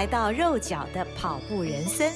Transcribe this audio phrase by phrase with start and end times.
[0.00, 2.10] 来到肉脚的跑步人生。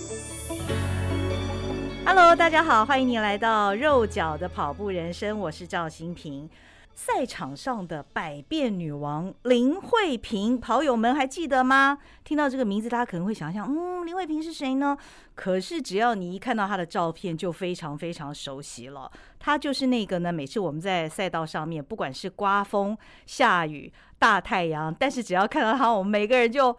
[2.06, 6.48] Hello，大家好，欢迎您来到肉脚的跑步人生，我是赵新平。
[6.94, 11.98] 赛场上的百变女王林慧萍，跑友们还记得吗？
[12.24, 14.96] 听到这个名字，大家可能会想象，嗯，林慧萍是谁呢？
[15.34, 19.12] 可是只要你一看到她的照片，就非常非常熟悉了。
[19.38, 22.96] 她就是那个呢，每次我们在赛道上面，不管是刮风、
[23.26, 26.74] 下雨、大太阳，但是只要看到她，我们每个人就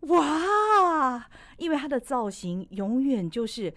[0.00, 3.72] 哇，因为他的造型永远就是。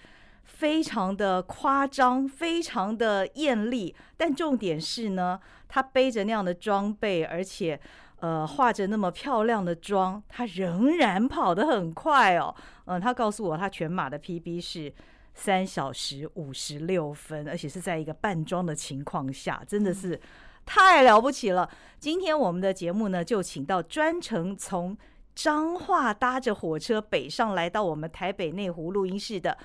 [0.46, 7.80] 非常的夸张，非常的艳丽，但重点是呢，他背着那样的装备，而且
[8.20, 12.54] 呃化着那么漂亮的妆，他仍然跑得很快哦。
[12.86, 14.94] 嗯、呃，她告诉我，他全马的 PB 是
[15.34, 20.20] 三小时五十六分，而且是在一个半装的情况下，真的是
[20.66, 21.68] 太了不起了。
[22.00, 24.96] 今天我们的节目呢，就请到专程从
[25.36, 29.58] 彰化搭着火车北上来到我们台北内湖录音室的。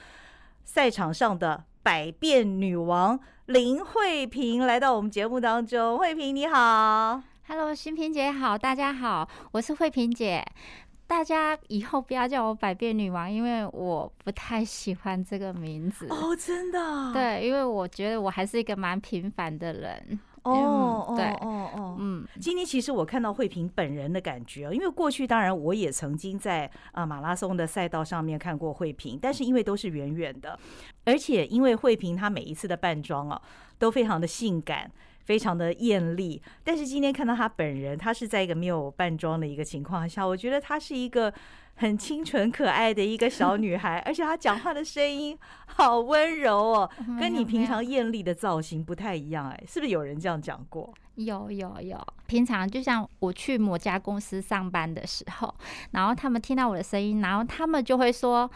[0.64, 10.44] 赛场上的百变女王林慧萍来到我们节目当中，慧萍你好，Hello，新萍姐好，大家好，我是慧萍姐，
[11.06, 20.20] 大家以后不要叫我百变女王，因为我不太喜欢这个名字哦，真的，对，因为我觉得我还是一个蛮平凡的人。
[20.44, 30.58] 哦、嗯，对，哦哦，哦，嗯，今天其实我看到慧萍本人的感觉，因为过去当然我也曾经在啊马拉松的赛道上面看过慧萍，但是因为都是远远的，
[31.04, 33.40] 而且因为慧萍她每一次的扮装啊
[33.78, 34.90] 都非常的性感，
[35.24, 41.32] 非常的艳丽，但是今天看到她本人，她是在一个没有扮装的一个情况下，我觉得她是一个。
[41.78, 46.90] 很清纯可爱的一个小女孩，而且她讲话的声音好温柔哦，
[47.20, 50.92] 跟你平常艳丽的造型不太一样哎，是不是有人这样讲过？
[51.14, 55.54] 有有有，平常就像我去某家公司上班的时候，
[55.92, 58.50] 然后他们听到我的声音，然后他们就会说，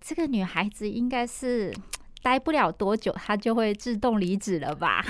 [0.00, 1.74] 这个女孩子应该是
[2.22, 5.04] 待不了多久，她就会自动离职了吧？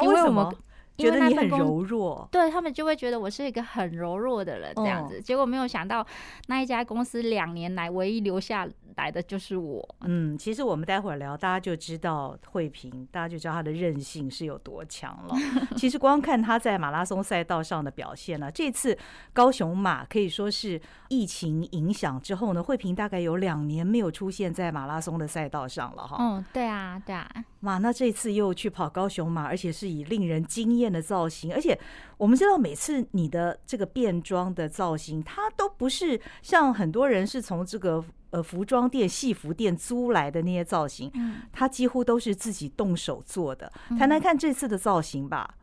[0.00, 0.50] 哦，为什么？
[0.96, 5.20] 觉得你很柔弱，对他们就会觉得我是一个很柔弱的人这样子。
[5.20, 6.06] 结果没有想到，
[6.46, 9.96] 那一家公司两年来唯一留下来的就是我。
[10.02, 15.36] 嗯，其实我们待会儿聊，大家就知道慧萍，大家就知道她的韧性是有多强了。
[15.76, 18.96] 其实光看她在马拉松赛道上的表现呢，这次
[19.32, 26.16] 高雄马可以说是疫情影响之后呢，慧萍大概有两年没有出现在马拉松的赛道上了哈。
[26.20, 27.28] 嗯，对啊，对啊。
[27.60, 31.78] 哇，那这次又去跑高雄马，而且是以令人惊艳的造型，而且
[32.16, 41.12] 我们知道每次你的这个变装的造型，它都不是像很多人是从这个呃服装店、戏服店租来的那些造型，
[41.52, 43.72] 它几乎都是自己动手做的。
[43.98, 45.54] 谈谈看这次的造型吧。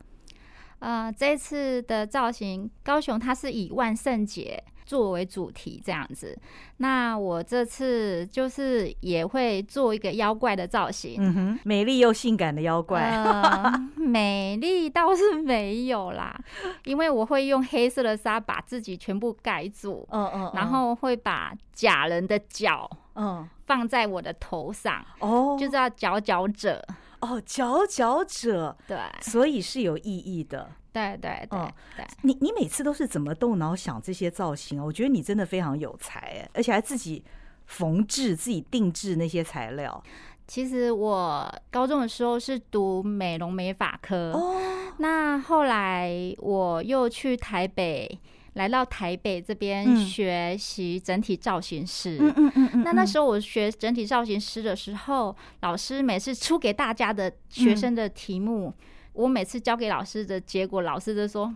[0.78, 4.62] 呃，这次的造型，高雄它是以万圣节。
[4.84, 6.36] 作为主题这样子，
[6.78, 13.00] 那我这次就是也会做一个妖怪的造型，嗯哼，美丽又性感的妖怪。
[13.00, 16.38] 呃、 美丽倒是没有啦，
[16.84, 26.84] 因为我会用黑色的纱把自己全部盖住，嗯嗯，然后会把假人的脚，嗯，放在我的头上，哦，就叫佼佼者，
[27.22, 30.70] 哦，佼佼者，对，所以是有意义的。
[30.92, 34.84] 对对对，哦、对，你你每次都是怎么动脑想这些造型啊？
[34.84, 37.24] 我觉得你真的非常有才哎，而且还自己
[37.64, 40.02] 缝制、自己定制那些材料。
[40.46, 44.54] 其实我高中的时候是读美容美发科，哦，
[44.98, 48.20] 那后来我又去台北，
[48.54, 52.18] 来到台北这边学习整体造型师。
[52.20, 52.84] 嗯嗯嗯嗯。
[52.84, 58.68] 那那时候我学整体造型师的时候，老师每次出给大家的学生的题目。
[58.68, 58.74] 嗯
[59.12, 61.54] 我每次交给老师的结果，老师都说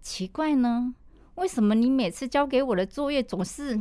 [0.00, 0.94] 奇怪呢，
[1.34, 3.78] 为什么你每次交给我的作业总是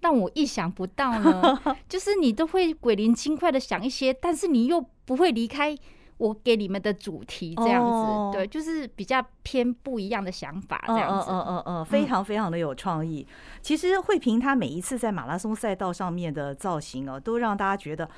[0.00, 1.60] 让我意想不到呢？
[1.88, 5.76] 就是你都会鬼灵精怪的想一些，但是你又不会离开
[6.18, 13.26] 我给你们的主题这样子，哦、对，就是比较偏不一样的想法这样子，嗯嗯嗯嗯，非常非常的有创意。
[13.28, 18.08] 嗯、其实慧萍她每一次在马拉松赛道上面的造型哦，都让大家觉得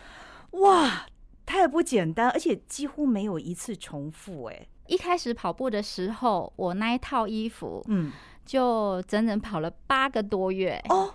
[0.53, 1.07] 哇。
[1.49, 4.47] 太不简单，而且几乎没有一次重复。
[4.47, 8.11] 哎，一开始跑步的时候，我那一套衣服，嗯，
[8.45, 10.83] 就整整跑了八个多月。
[10.89, 11.13] 哦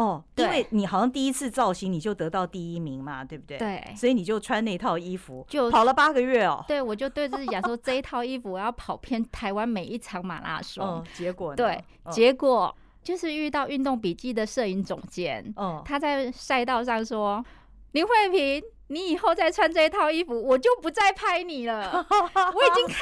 [0.00, 3.58] 哦，因为你好像第一次造型你就得到第一名嘛，对不对？
[3.58, 6.64] 对，所以你就穿那套衣服，就跑了八个月哦。
[6.66, 10.82] 对，我就对自己讲说，这一套衣服我要跑遍台湾每一场马拉松。
[10.82, 11.56] 嗯，结果呢？
[11.56, 17.44] 对，结果就是遇到运动笔记的摄影总监，嗯，他在赛道上说
[17.92, 22.96] ：“林慧萍，你以后再穿这一套衣服，我就不再拍你了， 我已经看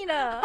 [0.00, 0.42] 腻了。”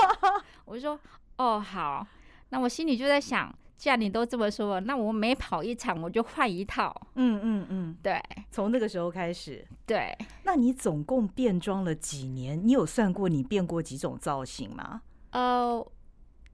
[0.63, 0.98] 我就说
[1.36, 2.07] ：“哦，好。”
[2.50, 3.54] 那我心里就在想。
[3.78, 6.92] 既然你都这么说，那我每跑一场我就换一套。
[7.14, 8.20] 嗯嗯嗯，对，
[8.50, 9.64] 从那个时候开始。
[9.86, 12.60] 对，那你总共变装了几年？
[12.68, 15.04] 你有算过你变过几种造型吗？
[15.30, 15.86] 呃，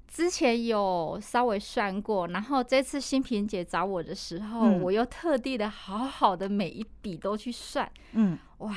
[0.06, 7.90] 之前有稍微算过，然后这次新萍姐找我的时候，嗯、我又特地的好好的每一笔都去算。
[8.12, 8.75] 嗯，哇，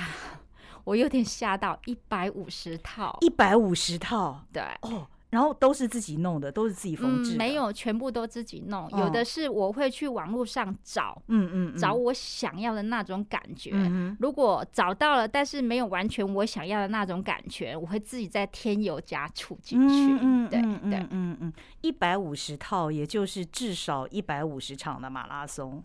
[0.85, 5.09] 我有点吓到，一百五十套，一百五十套，对，哦。
[5.29, 7.35] 然后都是自己弄的，都是自己缝制。
[7.35, 13.73] 嗯，没有全部都自己弄，有的是我会去网络上找，嗯嗯，找我想要的那种感觉。
[14.21, 20.19] 如果找到了，但是没有完全我想要的那种感觉，我会自己再添油加醋进去。
[20.23, 25.83] 嗯，对对，嗯嗯，一百五十套，也就是至少一百五十场的马拉松。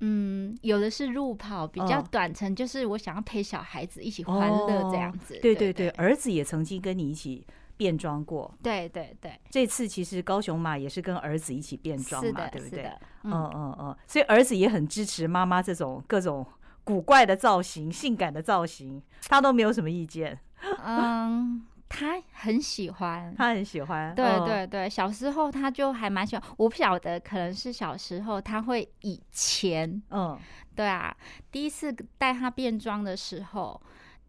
[0.00, 5.38] 嗯，有的是路跑，比较短程，就是我想要陪小孩子一起欢乐这样子。
[5.40, 7.46] 对对对，儿子也曾经跟你一起。
[7.80, 12.92] 变装过，对对对，这次其实高雄马也是跟儿子一起变装嘛，的对不对？
[13.22, 16.46] 嗯嗯嗯，所以儿子也很支持妈妈这种各种
[16.84, 20.38] 古怪的造型、性感的造型，他都没有什么意见。
[20.84, 24.14] 嗯，他很喜欢，他很喜欢。
[24.14, 26.44] 对对对，小时候他就还蛮喜欢。
[26.58, 30.38] 我不晓得，可能是小时候他会以前，嗯，
[30.76, 31.16] 对啊，
[31.50, 33.80] 第一次带他变装的时候。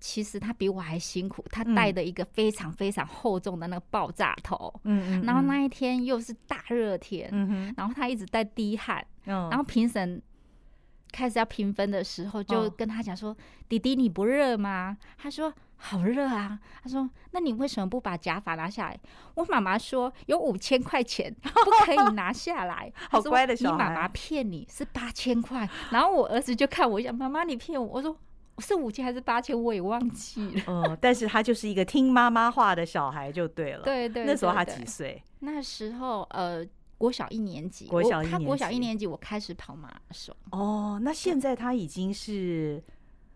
[0.02, 10.20] 其实他比我还辛苦，他戴的一个非常非常厚重的那个爆炸头，嗯，然后那一天又是大热天，嗯，然后他一直在滴汗，然后评审
[11.12, 13.38] 开始要评分的时候，就跟他讲说
[13.70, 19.00] ：“弟弟，你不热吗？”他说：“好热啊。”他说：“那你为什么不把假发拿下来？”
[19.36, 22.92] 我妈妈说：“有五千块钱不可以拿下来。
[23.12, 25.70] ”好乖的小孩，你妈妈骗你是八千块。
[25.92, 28.18] 然后我儿子就看我一下：“妈妈，你骗我。”我说。
[28.60, 30.64] 是五千还是八千，我也忘记了。
[30.68, 33.84] 嗯，但是他就是一个听妈妈话的小孩就对了。
[33.84, 35.24] 对对，那时候他几岁？
[35.40, 36.64] 那时候呃，
[36.98, 37.88] 国小一年级。
[37.88, 40.36] 国小一年级，他国小一年级，我开始跑马拉松。
[40.52, 42.84] 哦，那现在他已经是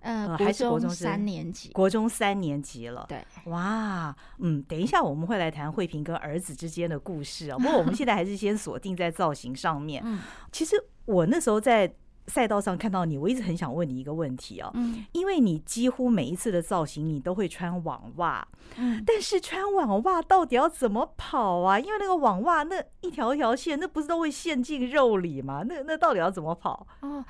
[0.01, 1.69] 呃，还是国中三年级？
[1.69, 3.05] 国中三年级了。
[3.09, 7.57] 对，哇，嗯，等一下我们会来谈慧萍跟儿子之间的故事啊。
[7.57, 10.03] 不过我们 现在还是先锁定在造型上面。
[10.05, 10.19] 嗯，
[10.51, 10.75] 其实
[11.05, 11.91] 我那时候在。
[12.27, 21.79] 赛道上看到你，我一直很想问你一个问题哦，嗯，因为你几乎每一次的造型你都会穿网袜，嗯，但是穿网袜到底要怎么跑啊？
[21.79, 25.63] 因为那个网袜那一条一条线，那不是都会陷进肉里吗？
[25.67, 26.87] 那那到底要怎么跑？
[27.01, 27.23] 哦，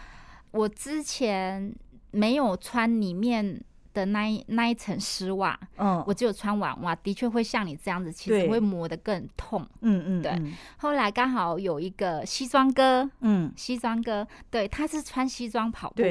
[0.51, 1.75] 我之前
[2.11, 3.63] 没有穿里面。
[3.95, 10.53] 的那一那一层丝袜，嗯，我只有穿网袜，的确会像你这样子，其实会磨得更痛，嗯嗯，对。
[10.77, 16.03] 后来刚好有一个西装哥，嗯，西装哥，对，他是穿西装跑步，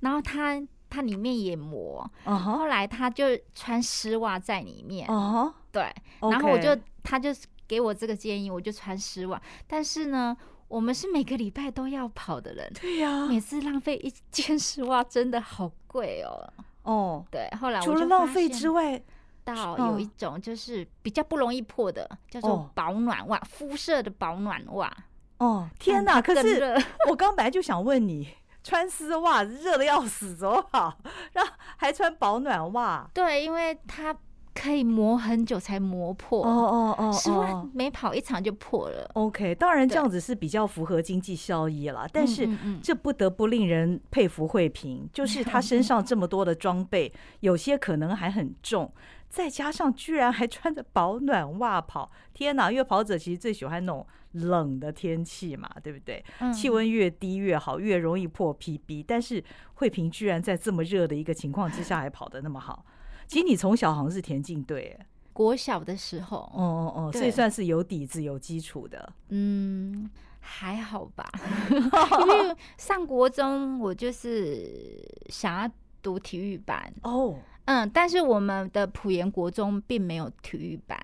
[0.00, 3.24] 然后他他里面也磨，后来他就
[3.54, 5.90] 穿丝袜在里面，哦，对，
[6.20, 7.30] 然后我就他就
[7.66, 10.36] 给我这个建议，我就穿丝袜，但是呢，
[10.68, 16.52] 我们是每个礼拜都要跑的人，对呀，每次浪费一件丝袜真的好贵哦。
[16.82, 19.00] 哦，对，后来除了浪费之外，
[19.44, 24.92] 到有一种就是比较不容易破的，叫做保暖袜，肤色的保暖袜。
[25.38, 26.20] 哦，天哪！
[26.22, 28.28] 可是我 刚本来就想问你，
[28.62, 30.96] 穿丝袜热的要死，怎么跑？
[31.34, 33.08] 然后还穿保暖袜？
[33.12, 34.16] 对，因为它。
[34.54, 42.48] 可以磨很久才磨破哦哦哦，是不每跑一场就破了？OK，当然这样子是比较符合经济效益了，但是
[42.82, 48.92] 这不得不令人佩服慧萍， 就是她身上这么多的装备，有些可能还很重，
[49.28, 52.70] 再加上居然还穿着保暖袜跑，天哪！
[52.70, 56.22] 因为跑者其实最喜欢那种冷的天气嘛，对不对？
[56.52, 59.04] 气温越低越好，越容易破 PB。
[59.06, 59.42] 但是
[59.74, 62.84] 慧萍居然在这么热的一个情况之下还跑得那么好。
[63.32, 64.94] 其实你从小好像是田径队，
[65.32, 69.10] 国小的时候，哦哦哦，所以算是有底子、有基础的。
[69.30, 71.24] 嗯，还好吧，
[71.72, 75.70] 因为上国中我就是想要
[76.02, 76.92] 读体育班。
[77.04, 77.34] 哦，
[77.64, 81.00] 嗯，但是我们的普盐国中并没有体育班。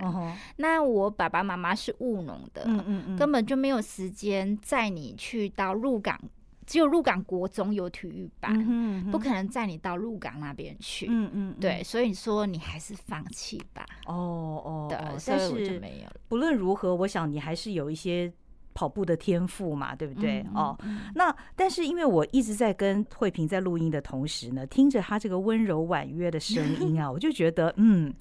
[0.56, 6.20] 那我爸爸妈妈是务农的，嗯嗯嗯，根本就没有时间载你去到鹿港。
[6.68, 11.06] 只有鹿港国中有体育班，嗯嗯、不可能载你到鹿港那边去。
[11.08, 13.84] 嗯嗯，嗯对，所以说你还是放弃吧。
[14.06, 15.80] 哦哦，对，但是
[16.28, 18.32] 不论如何，我想你还是有一些。
[18.74, 20.38] 跑步的天赋嘛，对不对？
[20.50, 20.78] 嗯、哦，
[21.16, 28.14] 那但是因为我一直在跟慧萍在录音的同时呢，听着她这个温柔婉约的声音啊， 我就觉得，嗯，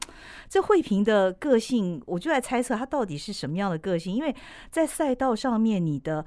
[0.50, 4.16] 这慧萍的个性，我就在猜测她到底是什么样的个性。
[4.16, 4.36] 因为
[4.72, 6.26] 在赛道上面，你的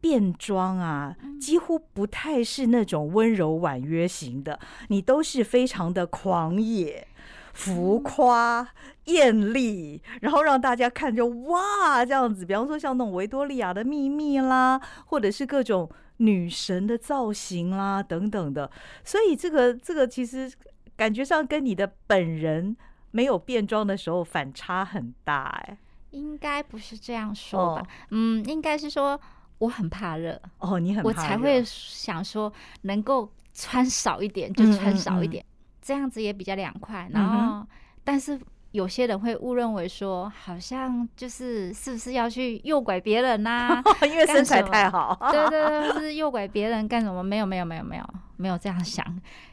[0.00, 7.06] 变装啊，几乎不太是那种温柔婉约型的，你都是非常的狂野。
[7.54, 8.68] 浮夸、
[9.06, 12.46] 艳丽，然后让大家看就哇这样子。
[12.46, 18.70] 比方说像那种维多利亚的秘密啦，或者是各种女神的造型啦等等的。
[19.02, 20.48] 所以这个这个其实
[20.96, 22.76] 感觉上跟你的本人
[23.10, 25.76] 没有变装的时候反差很大哎。
[26.10, 27.82] 应该不是这样说吧？
[27.82, 29.20] 哦、嗯，应该是说
[29.58, 35.42] 我很怕热哦，你很怕，我才会想说能够穿少一点就穿少一点。
[35.42, 37.66] 嗯嗯嗯这样子也比较凉快，然后，嗯、
[38.04, 38.38] 但是
[38.72, 43.82] 有些人会误认为说，好像就是是不是要去诱拐别人呐、啊？
[44.06, 47.22] 因为身材太好， 对对对，是诱拐别人干什么？
[47.24, 48.04] 没有没有没有没有。
[48.38, 49.04] 没有这样想，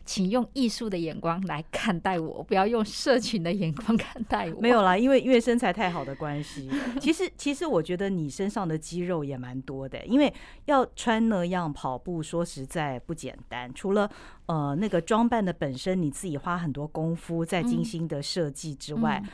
[0.05, 4.61] 请用艺术的眼光来看待我，不要用社群的眼光看待我。
[4.61, 6.69] 没有啦，因为因为身材太好的关系。
[7.01, 10.31] 其实其实我觉得你身上的肌肉也蛮多的，因为
[10.65, 13.73] 要穿那样跑步，说实在不简单。
[13.73, 14.09] 除了
[14.45, 19.29] 呃那个装扮的本身，你自己花很多功夫在精心的设计之外，嗯嗯、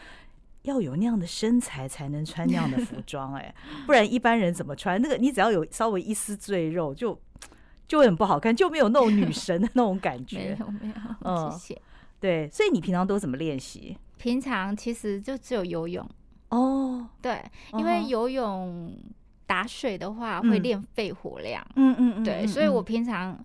[0.62, 3.54] 要有那样的身材才能穿那样的服装，哎，
[3.86, 5.02] 不然一般人怎么穿？
[5.02, 7.20] 那个你只要有稍微一丝赘肉就。
[7.92, 10.56] 就会很不好看，就没有那种女神的那种感觉。
[10.58, 10.94] 没有没
[11.26, 11.82] 有，谢谢。
[12.22, 13.98] 对，所以你平常都怎么练习？
[14.18, 16.10] 平常其实就只有游泳。
[16.52, 17.44] 哦，对，
[17.74, 18.98] 因为游泳
[19.46, 21.62] 打水的话会练肺活量。
[21.76, 23.38] 嗯嗯嗯，对，所以我平常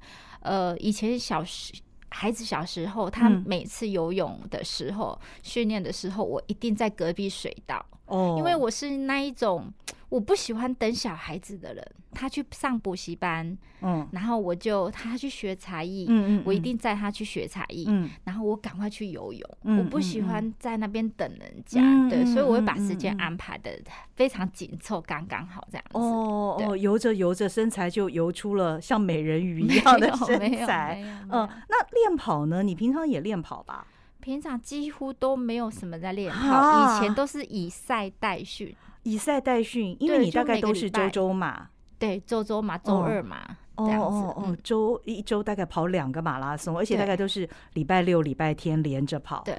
[0.42, 1.74] 呃以前小时
[2.10, 7.84] 孩子小时候，他每次游泳的时候训练的时候，我一定在隔壁水道。
[8.06, 9.72] 哦，因为我是那一种。
[10.16, 23.70] 我不喜欢等小孩子的人，他去上补习班，嗯，然后我就他去学才艺，嗯嗯，我一定载他去学才艺，嗯，然后我赶快去游泳，我不喜欢在那边等人家，对，所以我会把时间安排的
[24.14, 25.98] 非常紧凑，刚刚好这样子。
[25.98, 31.02] 哦哦，游着游着，身材就游出了像美人鱼一样的身材。
[31.30, 32.62] 嗯，那练跑呢？
[32.62, 33.86] 你平常也练跑吧？
[34.22, 38.74] 平常几乎都没有什么在练跑，以前都是以赛代训。
[39.06, 43.56] 以赛代训，因为你大概都是周周嘛，对，周周嘛、周二嘛。
[43.76, 49.42] 哦哦哦，周一周大概跑两个马拉松，而且大概都是礼拜六、礼拜天连着跑。
[49.44, 49.56] 对，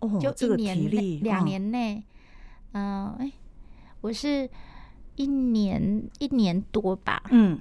[0.00, 2.02] 哦，就这个体力，两年内，
[2.72, 3.30] 嗯，哎，
[4.00, 4.50] 我是
[5.14, 7.60] 一年一年多吧，嗯，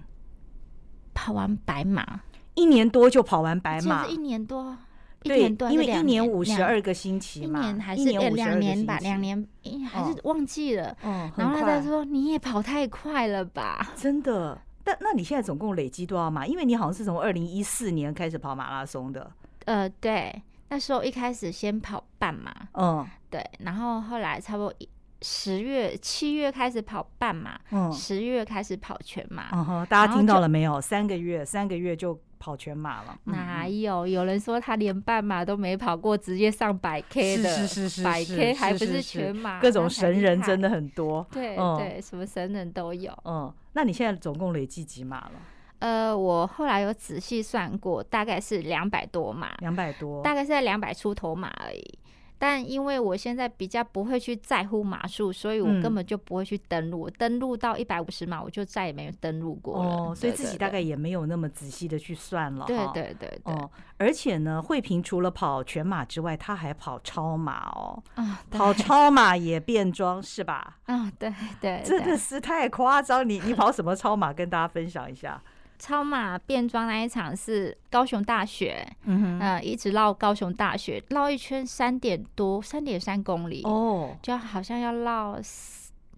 [1.13, 2.22] 跑完白马，
[2.56, 4.75] 一年多就跑完白马，一年多。
[5.22, 9.48] 对，因为一年五十二个星期嘛，一年还是两年吧，两年
[9.90, 10.96] 还是忘记了。
[11.04, 13.92] 嗯，然后他说你也跑太快了吧？
[13.98, 14.60] 真的？
[14.84, 16.48] 但那你现在总共累积多少码？
[16.48, 19.30] 因为你好像是从二零一四年开始跑马拉松的。
[19.66, 24.74] 呃，对，那时候一开始先跑半马，嗯，对，然后后来差不多
[25.22, 29.50] 十月、七月开始跑半马，嗯，十月开始跑全马。
[29.52, 30.80] 嗯哼，大家听到了没有？
[30.80, 32.20] 三个月，三个月就。
[32.40, 33.18] 跑全马了？
[33.24, 34.06] 哪有？
[34.06, 41.26] 有人说他连半马都没跑过，直接上百 K 的，是是是是，百 K 还不是全马，各种神人真的很多。
[41.32, 43.12] 对对，什么神人都有。
[43.26, 45.32] 嗯，那你现在总共累计几马了？
[45.80, 52.00] 呃，我后来有仔细算过，大概是两百多马，两百多，大概是在两百出头马而已。
[52.39, 57.10] 但因为我现在比较不会去在乎码数，所以我根本就不会去登录。
[57.10, 59.89] 嗯、登录到一百五十码，我就再也没有登录过了。
[59.89, 62.65] 哦，所以自己大概也没有那么仔细的去算了。
[62.65, 63.53] 对对对对。
[63.53, 68.03] 哦，而且呢，慧萍除了跑全马之外，她还跑超马哦。
[68.15, 70.77] 啊， 跑超马也变装是吧？
[70.86, 73.27] 啊，对对，真的是太夸张。
[73.27, 74.32] 你你跑什么超马？
[74.32, 75.41] 跟大家分享一下。
[75.80, 85.40] 超马变装那一场是高雄大学，嗯哼，呃，一直绕高雄大学绕一圈三点多，三点三公里哦，就好像要绕。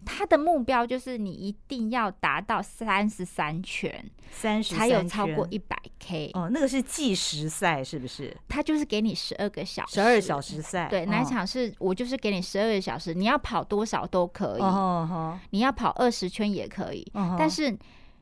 [0.05, 3.93] 他的目标就是你一定要达到三十三圈，
[4.31, 6.49] 三十才有超过一百 K 哦。
[6.53, 8.35] 那个是计时赛是不是？
[8.47, 10.87] 他就是给你十二个小时，十二小时赛。
[10.89, 17.05] 对，那一场是我就是给你十二个小时，你要跑多少都可以，哦，你要跑二十圈也可以，
[17.37, 17.77] 但是。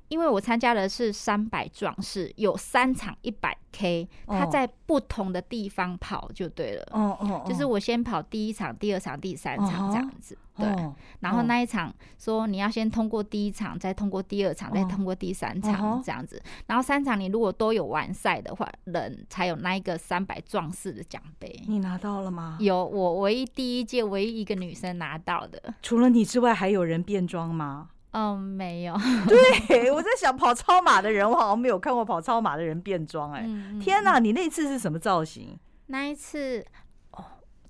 [0.09, 6.87] 因为我参加的是三百壮士，有三场一百 K，他在不同的地方跑就对了。
[6.91, 10.37] 哦哦，就是我先跑第一场、第二场、第三场这样子。
[10.55, 16.41] 哦、对，然后那一场说你要先通过第一场，再通过第二场，再通过第三场这样子。
[16.65, 21.61] 然后三场你如果都有完赛的话，人才有那一个三百壮士的奖杯。
[21.67, 22.57] 你拿到了吗？
[22.59, 25.61] 有，我唯一第一届唯一一个女生拿到的。
[25.83, 27.89] 除了你之外，还有人变装吗？
[28.11, 28.95] 嗯，没有。
[29.27, 33.31] 对，我在想跑超马的人，我好像没有看过跑超马的人变装。
[33.33, 33.45] 哎，
[33.79, 34.17] 天哪！
[34.17, 35.57] 你那次是什么造型？
[35.87, 36.65] 那一次，
[37.11, 37.23] 哦，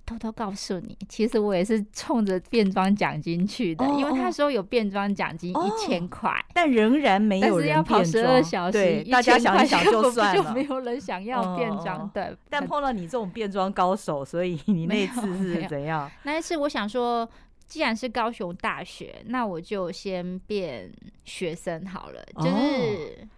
[0.06, 7.84] 偷偷告诉你，其实我也是冲着变装奖金去的，因为他说有变装奖金一千块，但仍然没有人变装。
[7.98, 12.08] 但是要跑十二小时，对，大家想一想就算了，就没有人想要变装。
[12.14, 16.10] 对，但碰到你这种变装高手，所以你那次是怎样？
[16.22, 17.28] 那一次我想说。
[17.68, 20.90] 既然是高雄大学，那我就先变
[21.24, 23.28] 学生好了，哦、就是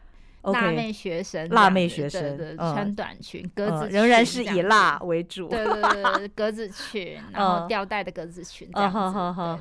[0.43, 5.49] 辣妹学生，辣妹学生的穿短裙，嗯、格子裙仍然是以辣为主。
[5.49, 5.83] 对对
[6.15, 8.99] 对，格子裙， 然后吊带的格子裙这样子。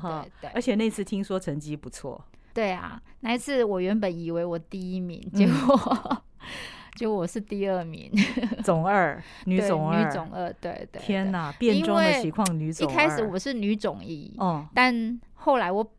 [0.00, 0.50] 对对。
[0.54, 2.24] 而且那次听说成绩不错。
[2.54, 6.22] 对啊，那一次我原本以为我第一名，结果、嗯。
[7.00, 8.12] 就我是第二名，
[8.62, 11.00] 总二，女总二，女总二，对对。
[11.00, 12.92] 天哪，变装的情况，女总二。
[12.92, 15.92] 一开始我是女总一，哦，但后来我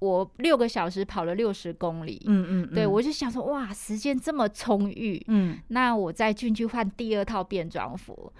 [0.00, 8.30] 我六个小时跑了六十公里，嗯嗯，对我就想说，哇，时间这么充裕，嗯，那我再进去换第二套变装服。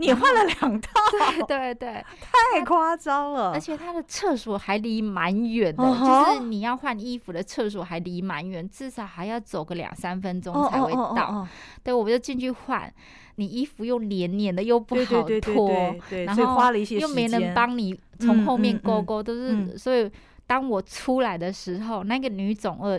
[0.00, 0.90] 你换了两套，
[1.46, 2.04] 对对对，
[2.52, 3.52] 太夸张了。
[3.52, 11.46] 而且他的厕所还离蛮远的，就是你要换衣服的厕所还离蛮远，至少还要走个两三分钟才会到。
[11.84, 12.90] 对，我们就进去换，
[13.36, 19.76] 你衣服又黏黏的，又不好脱，然后花了一些，又没人帮你从后面勾勾，都是。
[19.76, 20.10] 所以
[20.46, 22.98] 当我出来的时候，那个女总二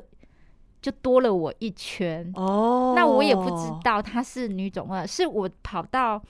[0.82, 2.32] 就多了我一圈。
[2.36, 6.22] 哦，那我也不知道她是女总二，是我跑到。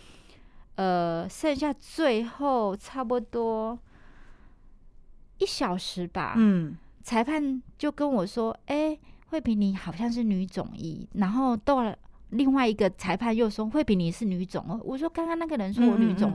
[0.81, 3.77] 呃，剩下最后差不多
[5.37, 6.33] 一小时吧。
[6.37, 11.95] 嗯，裁判就跟我说：“哎、欸，慧萍，你好像是女总一。”然后到了。
[12.31, 16.31] 另外一个裁判又说：“慧萍，你是女总。”我说：“刚刚那个人说我女总。”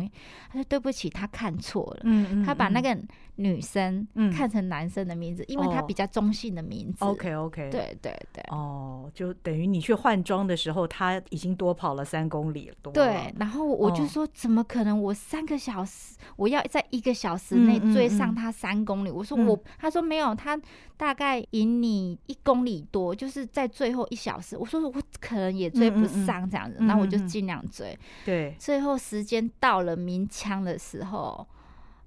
[0.53, 2.05] 他说：“对不起，他看错了。”
[2.45, 2.95] 他把那个
[3.37, 7.03] 女生看成男生的名字，因为他比较中性的名字。
[7.05, 8.45] OK OK，对对对。
[8.51, 12.93] 哦，就等于你去换装的时候，他已经多跑了三公里了。
[12.93, 15.03] 对，然后我就说：“怎么可能？
[15.03, 20.61] 我三个小时，我要在一个小时内追上他三公里。”我说：“我。”他说：“没有，他
[20.97, 27.99] 大概赢你一公里多，就是在最后一小时。”我说：“我可能也追。”不上这样子，那、嗯、我就尽量追。
[28.23, 31.47] 对，最后时间到了鸣枪的时候，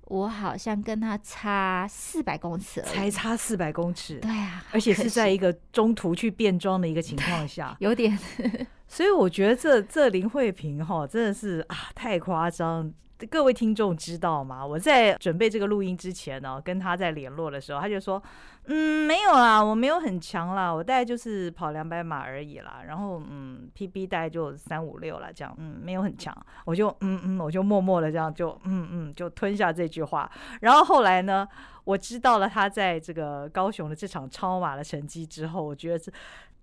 [0.10, 4.20] 我好像跟他差四百公尺，才差四百公尺。
[4.20, 8.18] 对啊，而且是在一个中途去变装的一个情况下，有点。
[8.88, 12.92] 所以我觉得这这林慧萍哈真的是啊太夸张。
[13.30, 14.66] 各位听众知道吗？
[14.66, 18.22] 我在准备这个录音之前呢，跟他在联络的时候，他就说
[18.72, 22.84] ：“嗯，没有啦，我没有很强啦，我大概就是跑两百码而已啦。
[22.86, 26.36] 然后嗯，PB 大概就三五六啦，这样，嗯，没有很强。
[26.66, 30.30] 我就嗯嗯，我就默默的这样就嗯嗯，就吞下这句话。
[30.62, 31.48] 然后后来呢，
[31.84, 36.12] 我知道了他在这个高雄的这场超马的成绩之后，我觉得这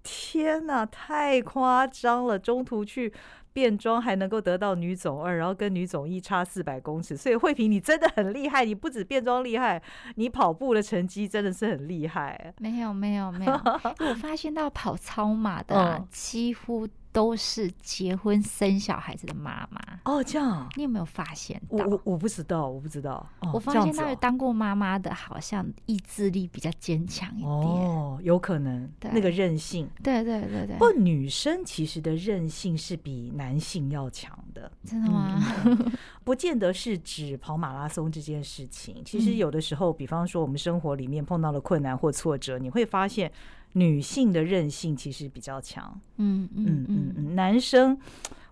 [0.07, 3.13] 天哪，太夸张了，中途去。
[3.57, 9.83] 变装还能够得到女总二，然后跟女总一差四百公尺，所以慧萍你真的很厉害，你不止变装厉害，
[10.17, 12.53] 你跑步的成绩真的是很厉害。
[12.59, 13.53] 没有没有没有，
[14.07, 16.87] 我发现到跑超马的、啊嗯、几乎。
[17.17, 21.83] 都是结婚生小孩子的妈妈哦，这样你有没有发现到？
[21.87, 23.27] 我我我不知道，我不知道。
[23.41, 27.49] 哦、我发现那个当过妈妈的，好像意志力比较坚强一点。
[27.49, 29.89] 哦，有可能，那个韧性。
[30.03, 30.75] 对对对对。
[30.75, 35.43] 不过女生其实的韧性是比男性要强的，真的吗？
[35.65, 39.03] 嗯、 不见得是指跑马拉松这件事情。
[39.07, 43.33] 其实有的时候，嗯、比方说我们生活里面碰到了困难或挫折，你会发现。
[43.77, 47.99] 女性的韧性其实比较强，嗯嗯嗯嗯，男生，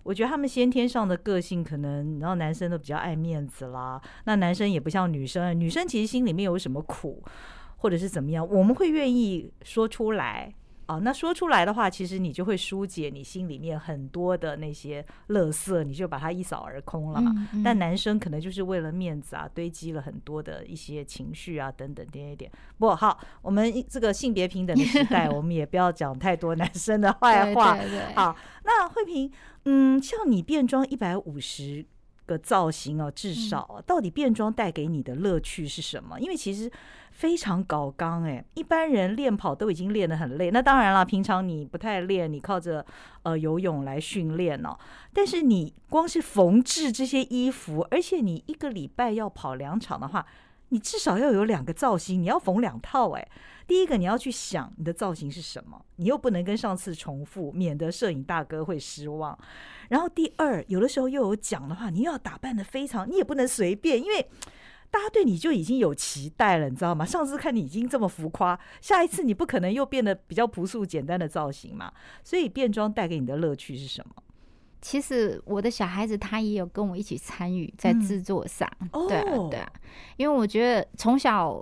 [0.03, 7.23] 我觉得他们先天上的个性可能，然后男生都比较爱面子啦，那男生也不像女生，女生其实心里面有什么苦，
[7.77, 10.53] 或者是怎么样，我们会愿意说出来。
[10.87, 17.31] 哦，那说出来的话，其实你就会疏解你心里面很多的那些垃圾，你就把它一扫而空了嘛。
[17.35, 22.51] 嗯嗯、但男生可能就是为了面子啊，堆积了很多的一些情绪啊，等等点点点。
[22.77, 27.75] 不好，我们这个性别平等的时代， 我们也不要讲太多男生的坏话。
[27.75, 29.31] 对对对，好，那慧萍，
[29.65, 31.85] 嗯，像你变装一百五十
[32.25, 36.19] 个造型哦，至少到底变装带给你的乐趣是什么？
[36.19, 36.71] 因为其实
[37.11, 42.85] 非常搞刚哎，一般人练跑都已经练得很累，那当然了，平常你不太练，你靠着
[43.23, 44.77] 呃游泳来训练哦。
[45.13, 50.25] 但是你光是缝制这些衣服，而且你一个礼拜要跑两场的话，
[50.69, 53.27] 你至少要有两个造型，你要缝两套哎。
[53.67, 59.37] 第一个你要去想你的造型是什么，你又不能跟上次重复，免得摄影大哥会失望。
[59.89, 64.27] 然后第二，有的时候又有奖的话，你又要打扮得非常，你也不能随便，因为
[64.91, 67.03] 大家对你就已经有期待了，你知道吗？
[67.03, 71.91] 上次看你已经这么浮夸，下一次你不可能又变得比较朴素简单的造型嘛。
[72.23, 74.15] 所以变装带给你的乐趣是什么？
[74.85, 79.71] 其实我的小孩子他也有跟我一起参与在制作上，嗯、对啊对啊，
[80.15, 81.57] 因为我觉得从小。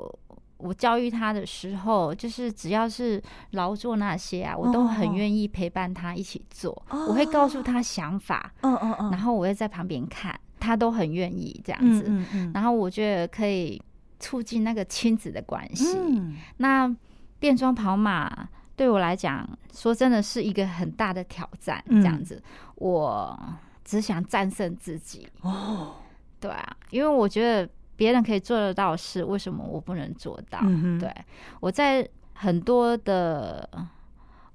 [0.57, 6.71] 我教育他的时候，就是只要是劳作那些啊，我都很愿意陪伴他一起做。
[6.88, 7.09] Oh.
[7.09, 12.05] 我会告诉他想法，嗯嗯嗯，然后我会在旁边看，他都很愿意这样子。
[12.07, 13.81] 嗯嗯，然后我觉得可以
[14.21, 15.97] 促进那个亲子的关系。
[15.97, 16.38] 嗯。
[16.57, 16.89] 那
[17.39, 21.83] 变装跑马对我来讲，说真的是一个很大的挑战。
[21.88, 22.41] 这样子，
[22.75, 23.39] 我
[23.83, 25.27] 只想战胜自己。
[25.41, 25.95] 哦。
[26.39, 27.69] 对啊，因为我觉得。
[27.95, 30.59] 别人可以做得到的事，为什么我不能做到？
[30.63, 31.13] 嗯、对，
[31.59, 33.69] 我在很多的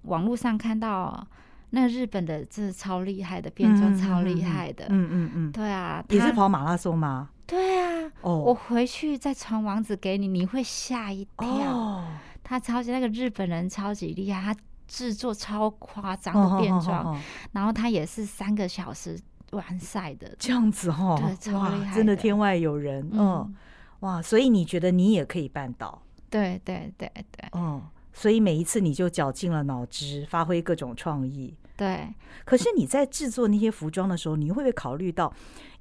[0.02, 1.24] 网络上看到，
[1.70, 4.87] 那日本的这是超厉害的变装，超厉害的。
[4.88, 7.31] 嗯嗯嗯，对啊，你是跑马拉松吗？
[7.46, 11.48] 对啊，哦，我回去再传网址给你，你会吓一跳。
[11.48, 12.04] 哦，
[12.48, 17.20] 他超级那个日本人超级厉害，他制作超夸张的变装，哦哦哦哦，
[17.52, 19.20] 然后他也是三个小时。
[19.52, 23.54] 完赛的这样子哈，对，超厉害，真的天外有人，嗯，嗯，
[24.00, 26.02] 哇，所以你觉得你也可以办到？
[26.28, 27.82] 对对对对，嗯，
[28.12, 32.12] 所以每一次你就绞尽了脑汁，发挥各种创意，对。
[32.45, 35.33] 可是你在制作那些服装的时候，你会不会考虑到？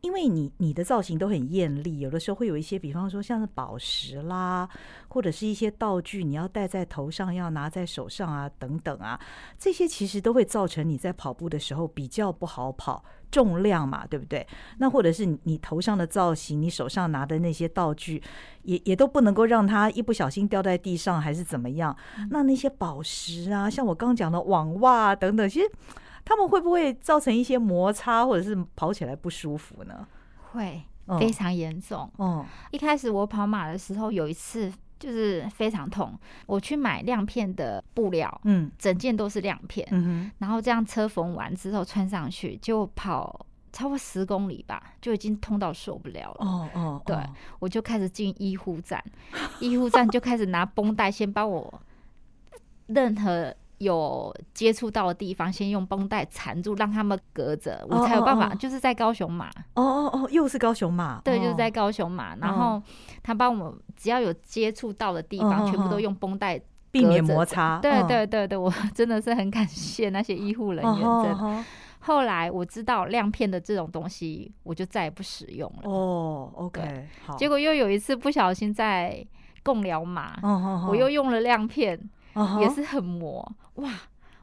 [0.02, 4.70] 因为你你的造型都很艳丽，有的时候会有一些，比方说像是宝石啦，
[5.08, 9.20] 或者是一些道具，你要戴在头上，要拿在手上啊，等等啊，
[9.58, 14.46] 这些其实都会造成你在跑步的时候比较不好跑，重量嘛，对不对？
[14.78, 18.22] 那或者是你头上的造型，你手上拿的那些道具，
[18.64, 21.96] 也也都不能够让它一不小心掉在地上，还是怎么样？
[22.30, 25.70] 那那些宝石啊，像我刚讲的网袜啊等等，其实。
[26.30, 30.06] 他们会不会造成一些摩擦，或者是跑起来不舒服呢？
[30.52, 30.84] 会，
[31.18, 32.12] 非常严重。
[32.18, 36.18] 嗯，一开始我跑马的时候，有一次就是非常痛。
[36.46, 46.46] 我去买亮片的布料，嗯，整件都是亮片，嗯哼，然后这样车缝完之后穿上去，就跑超过十公里吧，就已经痛到受不了了。
[46.46, 47.16] 哦哦，对，
[47.60, 49.04] 我就开始进医护站，
[49.60, 51.82] 医护站就开始拿绷带先帮我
[52.88, 53.56] 任何。
[53.80, 58.54] 有接触到的地方，先用绷带缠住，让他们隔着，我才有办法。
[58.56, 62.36] 就是在高雄马，哦哦哦，又是高雄马，对，就是在高雄马。
[62.38, 62.82] 然后
[63.22, 66.60] 他帮我，只要有接触到的地方，全部都用绷带
[66.90, 67.80] 避免摩擦。
[67.80, 70.96] 对对对对，我 真的是很感谢那些医护人员。
[71.24, 71.64] 真的。
[72.00, 75.90] 后来我知道亮片的这种东西，我就再也不使用了。
[75.90, 77.36] 哦，OK，好。
[77.36, 79.24] 结果又有一次不小心在
[79.62, 80.36] 共疗马，
[80.88, 82.00] 我又用了亮片。
[82.62, 83.92] 也是很磨哇！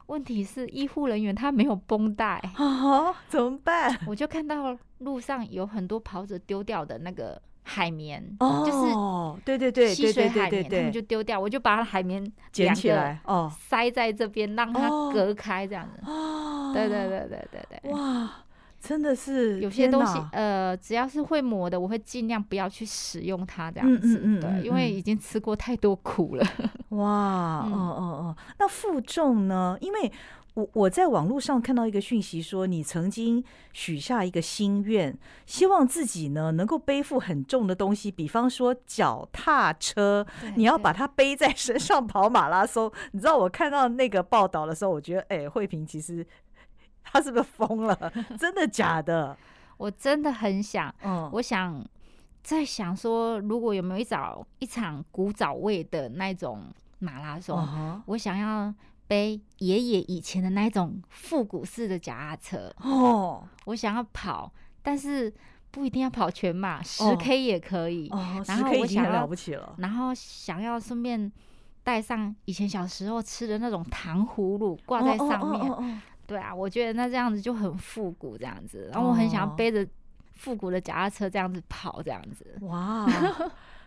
[0.07, 3.97] 问题是医护人员他没有绷带啊，怎么办？
[4.05, 15.99] 我就看到路上有很多跑者丢掉的那个海绵，哦、就是对对对吸水海绵，他们就丢掉，我就把海绵捡起来哦，塞在这边让它隔开这样子。
[16.05, 18.29] 哦，对对对对对对，哇！
[18.87, 26.45] 真的是有些东西，呃，只要是会磨的，我会尽量不要去使用它这样子，嗯嗯嗯、对，因为已经吃过太多苦了。
[26.89, 29.75] 哇，哦哦哦，那负重呢？
[29.81, 30.11] 因为
[30.53, 33.43] 我我在网络上看到一个讯息说，你曾经
[33.73, 42.89] 许下一个心愿，希望自己呢能够背负很重的东西，比方说脚踏车，你要把它背在身上跑马拉松。
[43.11, 46.25] 你知道我看到那个报道的时候，我觉得，哎，慧萍其实。
[47.05, 48.11] 他是不是疯了？
[48.37, 49.37] 真的假的？
[49.77, 51.85] 我真的很想，嗯，我想
[52.43, 56.65] 在想说，如果有没有一早一场古早味的那种
[56.99, 58.73] 马拉松，嗯、我想要
[59.07, 65.33] 背爷爷以前的那种复古式的脚踏车哦，我想要跑，但是
[65.71, 68.07] 不一定要跑全马，十 K 也可以。
[68.09, 69.75] 哦，十 K 已经很了不起了。
[69.77, 71.29] 然后想要顺便
[71.83, 76.01] 带上以前小时候吃的那种糖葫芦挂在上面。
[76.27, 78.89] 对啊，我觉得那这样子就很复古，这样子。
[78.91, 79.87] 然后我很想要背着
[80.33, 82.57] 复古的脚踏车这样子跑，这样子。
[82.61, 83.07] 哇！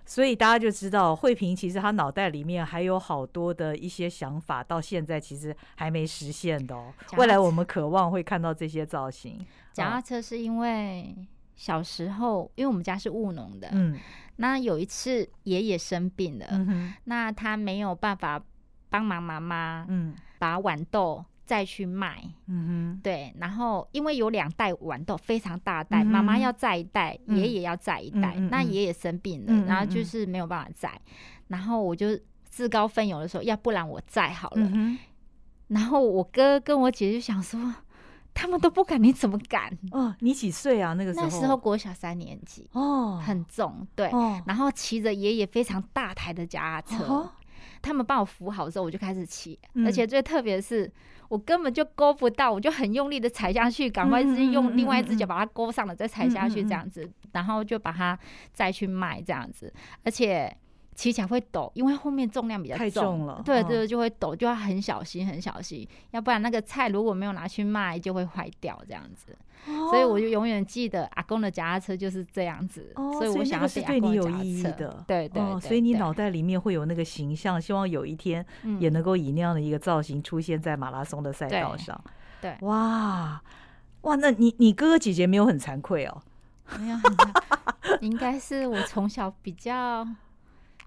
[0.07, 6.90] 所以大家就知道，慧萍其实她脑袋里面还有好多的一些想法，到现在其实还没实现的哦。
[7.18, 9.38] 未来我们渴望会看到这些造型。
[9.74, 11.14] 脚踏车是因为
[11.57, 13.98] 小时候，因为我们家是务农的，嗯，
[14.37, 18.42] 那有一次爷爷生病了，嗯哼，那他没有办法
[18.88, 31.01] 帮忙妈妈，嗯，把豌豆再去卖，嗯哼，对，然后因为有两袋豌豆非常大袋，嗯妈妈要载一袋，嗯爷爷要载一袋，那爷爷生病了，然后就是没有办法载，
[31.47, 32.09] 然后我就
[32.45, 34.99] 自告奋勇的说，要不然我载好了，嗯，
[35.69, 37.75] 然后我哥跟我姐就想说。
[38.35, 39.77] 他们都不敢，你怎么敢？
[39.91, 40.93] 哦，你几岁啊？
[40.93, 44.07] 那个时候，那时候国小三年级，哦，很重，对。
[44.11, 47.33] 哦，然后骑着爷爷非常大台的脚踏车，哦
[47.83, 49.59] 他们帮我扶好之后，我就开始骑。
[49.75, 50.89] 嗯而且最特别的是，
[51.29, 58.19] 我根本就勾不到，我就很用力的踩下去，赶快是用另外一只脚把它勾上了，再踩下去这样子，然后就把它
[58.53, 60.55] 再去卖这样子，而且。
[60.99, 63.41] 骑起来会抖，因为后面重量比较重，太重了。
[63.45, 69.27] 对对，就会抖，就要很小心，很小心，要不然那个菜如果没有拿去卖，就会坏掉这样子。
[69.66, 72.92] 所以我就永远记得阿公的脚踏车就是这样子。
[72.94, 75.05] 所以我想要是对你有意义的。
[75.07, 75.61] 对对。
[75.61, 78.44] 所以你脑袋里面会有那个形象，希望有一天
[78.79, 81.99] 也能够以那样的一个造型出现在马拉松的赛道上。
[82.40, 83.42] 对，哇
[84.03, 86.23] 哇，那你你哥哥姐姐没有很惭愧哦？
[86.79, 90.07] 没有很惭愧，应该是我从小比较。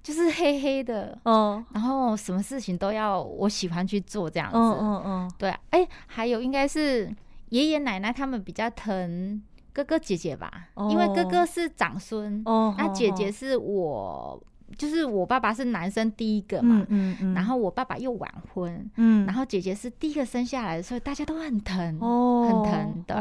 [0.04, 7.08] 就是黑黑的，嗯，然后什么事情都要我喜欢去做这样子，嗯嗯嗯，对，哎，还有应该是
[7.52, 14.42] 爷爷奶奶他们比较疼哥哥姐姐吧，因为哥哥是长孙，哦，那姐姐是我，
[14.78, 23.16] 就是我爸爸是男生第一个嘛，嗯嗯，然后我爸爸又晚婚，嗯，然后姐姐是第一个生下来的，所以大家都很疼，哦，很疼，对，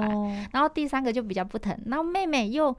[0.52, 2.76] 然后第三个就比较不疼，然后妹妹又。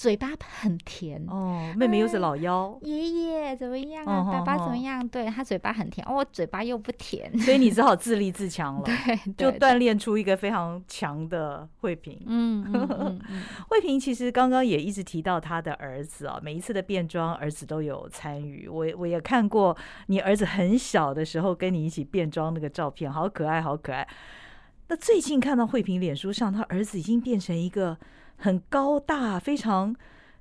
[0.00, 4.32] 嘴巴很甜哦，妹妹又是老幺，爷爷怎么样啊？
[4.32, 5.06] 爸爸怎么样？
[5.06, 8.84] 对，他嘴巴很甜，哦，我嘴巴又不甜，所以你只好自立自强了，
[9.36, 12.18] 对，就锻炼出一个非常强的慧萍。
[12.24, 13.20] 嗯，
[13.68, 18.66] 慧萍其实刚刚也一直提到他的儿子啊，每一次的变装，儿子都有参与。
[18.66, 24.08] 我我也看过你儿子很小的时候跟你一起变装那个照片，好可爱，好可爱。
[24.88, 27.98] 那最近看到慧萍脸书上，他儿子已经变成一个。
[28.40, 29.94] 很高大、非常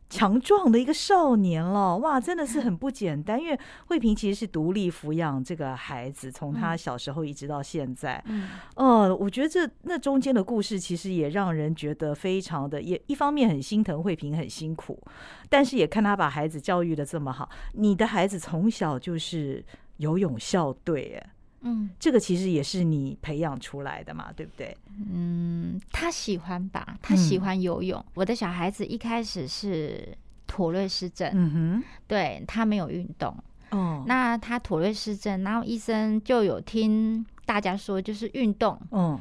[0.10, 3.40] 强壮的一个少年了，哇，真的是很不简单。
[3.40, 8.20] 因为慧萍其实是独立抚养这个孩子，从他小时候一直到现在。
[8.26, 15.00] 嗯，呃，我觉得这那中间的故事其实也让人觉得非常的，也一方面很心疼慧萍很辛苦，
[15.48, 17.48] 但是也看他把孩子教育的这么好。
[17.74, 19.64] 你的孩子从小就是
[19.98, 21.30] 游泳校队，哎。
[21.62, 24.76] 嗯，这个其实也是你培养出来的嘛，对不对？
[25.12, 28.00] 嗯，他喜欢吧，他喜欢游泳。
[28.00, 30.18] 嗯、我的小孩子一开始是
[30.48, 33.36] 妥瑞氏症，嗯哼，对，他没有运动。
[33.72, 38.80] 哦，那他妥瑞氏症，然后医生就有听大家说，就是运动。
[38.92, 39.20] 嗯，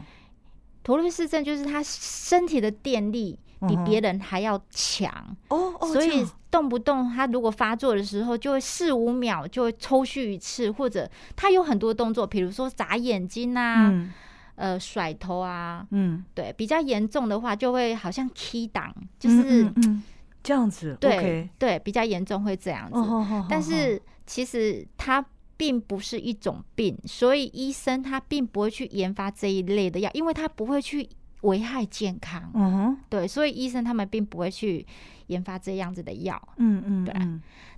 [0.82, 5.36] 妥瑞氏症就是他身体的电力比别人还要强。
[5.48, 6.24] 哦，所以。
[6.50, 14.12] 动不动他如果发作的时候，就会四五秒就会抽搐一次，或者他有很多动作，比如说眨眼睛啊，嗯、
[14.56, 20.02] 呃甩头啊，嗯，对，比较严重的话就会好像 key 档，就是、嗯嗯、
[20.42, 22.98] 这样子，对对，比较严重会这样子。
[22.98, 25.24] 哦、但是其实他
[25.56, 31.08] 并不是一种病，所以医生他并不会去研发这一类的药，因为他不会去
[31.42, 32.50] 危害健康。
[32.54, 34.86] 嗯哼，对，所以医生他们并不会去。
[35.28, 37.14] 研发这样子的药，嗯嗯，对。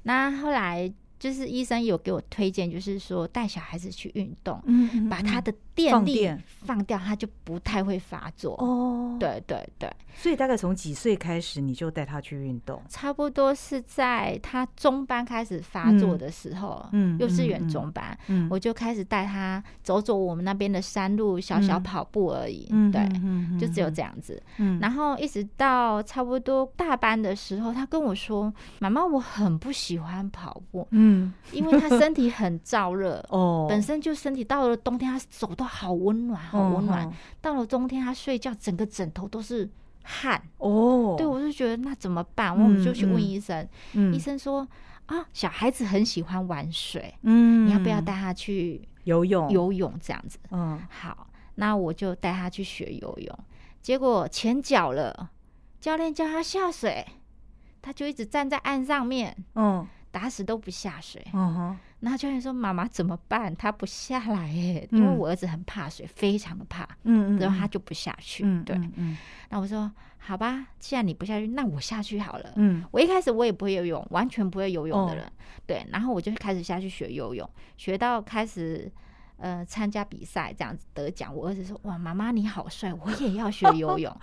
[0.04, 5.52] 那后来就是医生有给我推荐，就是说带小孩子去运动，嗯，把他的
[5.84, 8.54] 电力放掉，他就不太会发作。
[8.58, 9.90] 哦，对对对。
[10.16, 12.82] 所以大概从几岁开始你就带他去运动？
[12.88, 23.08] 差不多是在他中班开始发作的时候，嗯，幼稚园中班，嗯，我就开始带他走走我们那边的山路，小小跑步而已，对，
[23.58, 24.42] 就只有这样子。
[24.58, 37.12] 嗯，然后一直到差不多大班的时候，他跟我说：“妈妈，我很不喜欢跑步，嗯，因为他身体很燥热，哦，本身就身体到了冬天，他走都好温暖，好温暖。
[37.40, 39.70] 到了冬天，他睡觉整个枕头都是。”
[40.02, 42.50] 汗哦，对，我就觉得那怎么办？
[42.50, 44.66] 我们就去问医生，医生说
[45.04, 49.50] 啊，小孩子很喜欢玩水，嗯，你要不要带他去游泳？
[49.50, 53.38] 游泳这样子，嗯，好，那我就带他去学游泳。
[53.82, 55.30] 结果前脚了，
[55.80, 57.06] 教练叫他下水，
[57.82, 61.24] 他就一直站在岸上面，嗯，打死都不下水。
[61.32, 63.54] 嗯哼，那教练说：“妈妈怎么办？
[63.54, 69.16] 他不下来耶，因为我儿子很怕水，非常的怕，嗯，然后他就不下去，对，嗯。”
[69.50, 72.52] 那我说好吧，既然你不下去，那我下去好了。
[72.56, 75.24] 嗯，我一开始我也不会游泳，完全不会游泳的人。
[75.24, 75.30] 哦、
[75.66, 78.90] 对，然后我就开始下去学游泳，学到开始
[79.36, 81.34] 呃参加比赛这样子得奖。
[81.34, 84.14] 我儿子说：“哇，妈妈你好帅，我也要学游泳。”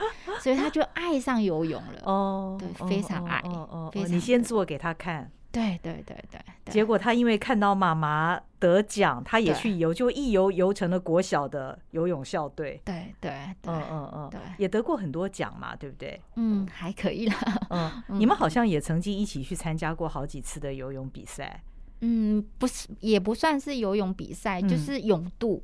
[0.41, 2.01] 所以他就爱上游泳了。
[2.03, 3.39] 哦，对，非常爱。
[3.45, 5.31] 哦哦，你先做给他看。
[5.57, 12.79] 对对对对，结果他因为看到妈妈得奖，他也去游，就一游游成了国小的游泳校队。
[12.85, 13.31] 对对，
[13.63, 16.21] 嗯嗯嗯，对，也得过很多奖嘛，对不对？
[16.35, 17.35] 嗯，还可以啦。
[17.71, 21.63] 嗯，你们好像也曾经一起去参加过好几次的游泳比赛。
[22.01, 25.63] 嗯，不是，也不算是游泳比赛，就是泳渡。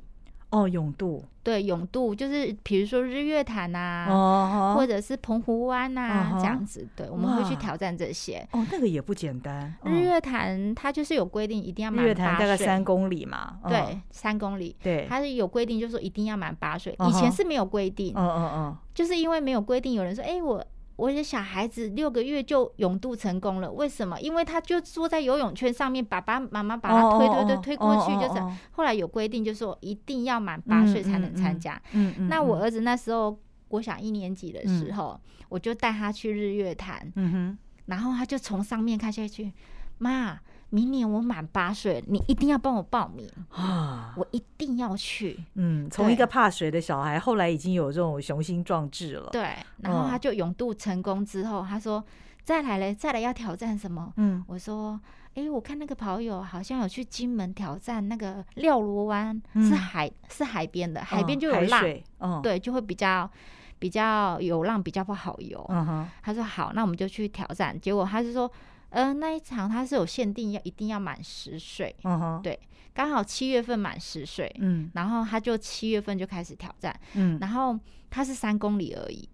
[0.54, 6.88] 哦，永渡，对，永渡就是比如说日月潭呐，或者是澎湖湾呐，这样子。
[6.96, 8.48] 对，我们会去挑战这些。
[8.52, 9.74] 哦，那个也不简单。
[9.84, 12.06] 日月潭它就是有规定，一定要满八岁。
[12.06, 13.58] 日月潭大概三公里嘛。
[13.68, 14.76] 对，三公里。
[14.84, 16.96] 对，它是有规定，就是说一定要满八岁。
[17.10, 18.14] 以前是没有规定。
[18.16, 18.78] 嗯嗯嗯。
[18.94, 20.64] 就是因为没有规定，有人说，哎，我。
[21.04, 24.18] 我的小孩子六个月就泳渡成功了，为什么？
[24.22, 31.74] 因为他就坐在游泳圈上面，爸爸妈妈把他推推推推过去，就是后来有规定，就是说一定要满八岁才能参加。
[31.92, 32.30] 嗯嗯。
[32.30, 33.38] 那我儿子那时候
[33.68, 37.12] 我想一年级的时候，我就带他去日月潭。
[37.18, 37.58] 嗯哼。
[37.88, 39.52] 然后他就从上面看下去，
[39.98, 40.40] 妈。
[40.74, 44.12] 明年我满八岁，你一定要帮我报名啊！
[44.18, 45.40] 我一定要去。
[45.54, 49.30] 嗯，从一个怕水的小孩，后来已经有这种雄心壮志了。
[49.32, 52.04] 对，然后他就勇渡成功之后，他说
[52.44, 55.00] ：“再来嘞，再来要挑战什么？”嗯，我说
[55.38, 61.84] ：“哎，我看那个跑友好像有去金门挑战那个廖罗湾，是海是海边的，海边就有浪，
[62.20, 63.30] 嗯，对，就会比较
[63.78, 68.52] 比较有浪，比较不好游。”嗯哼，他说：“好，那我们就去挑战。”结果他是说。
[68.94, 72.60] 呃，那一场他是有限定，要一定要满十岁，嗯哼，对，
[72.94, 77.78] 刚好七月份满十岁，嗯，然后他就七月份就开始挑战，嗯，然后
[78.12, 79.28] 他是三公里而已，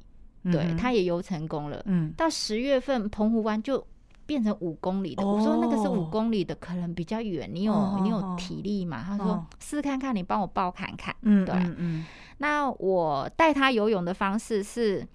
[0.44, 3.86] 嗯、对，他也游成功了，嗯，到十月份澎湖湾就
[4.26, 9.04] 变成五公里的，哦、我说那个是五公里的，可能比较远，你有、哦、你有体力嘛？
[9.06, 12.06] 他说试试看看，你帮我报看看，嗯，对，嗯，嗯，
[12.38, 15.06] 那我带他游泳的方式是，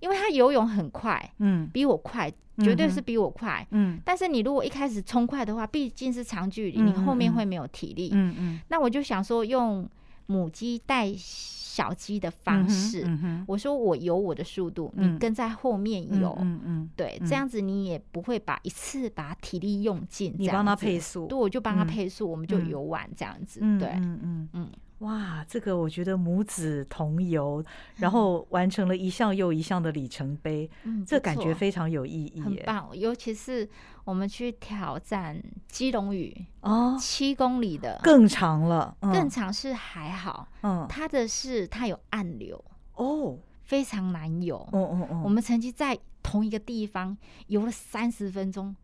[0.00, 2.30] 因为他游泳很快，嗯，比我快。
[2.58, 8.60] 绝对是比我快，嗯，但是你如果一开始冲快的话，毕竟是长距离，你后面会没有体力，嗯嗯。
[8.68, 9.88] 那我就想说，用
[10.26, 13.04] 母鸡带小鸡的方式，
[13.48, 24.48] 我说我有我的速度，你跟在后面游，嗯嗯，对，这样子你也不会把一次把体力用尽，你帮他配速，对，我就帮他配速，我们就游玩这样子，对，嗯嗯。
[24.52, 24.70] 嗯。
[25.04, 27.62] 哇，这个我觉得母子同游，
[27.96, 32.88] 然后完成了一项又一项的里程碑，嗯，这感觉非常有意义，很棒。
[32.96, 33.68] 尤其是
[34.04, 35.38] 我们去挑战
[35.68, 42.64] 基隆屿哦，七公里的更长了，嗯、更长是还好，嗯，它的是它有暗流
[42.94, 45.22] 哦，非常难游，哦哦哦。
[45.22, 47.14] 我们曾经在同一个地方
[47.48, 48.74] 游了三十分钟，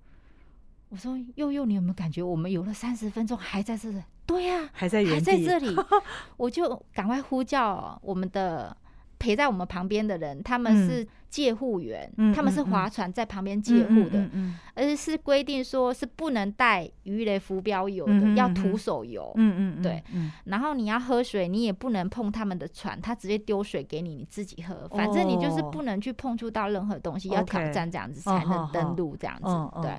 [0.90, 4.02] 我说佑佑，你有没有感觉我们游了三十分钟还在这里？
[4.30, 5.76] 对呀、啊，还在还在这里，
[6.38, 8.76] 我就赶快呼叫我们的
[9.18, 14.32] 陪在我们旁边的人，他们是借护员，嗯、他们是划船在旁边借护的，嗯嗯。
[14.32, 29.92] 嗯、而是规定说是不能带鱼雷浮标游的，嗯、要徒手游，嗯嗯，对，嗯、然后你要喝水，你也不能碰他们的船，他直接丢水给你，你自己喝，反正你就是不能去碰触到任何东西，哦、要挑战这样子才能登陆这样子，哦、对。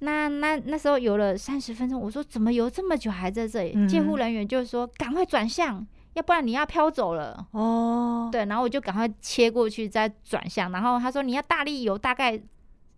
[0.00, 3.88] 那那那时候游了三十分钟，我说怎么游这么久还在这里？
[3.88, 7.46] 救护、嗯、人员就说赶快转向，要不然你要飘走了。
[7.52, 12.40] 哦，对，然后我就赶快切过去再转向，然后他说你要大力游，大概。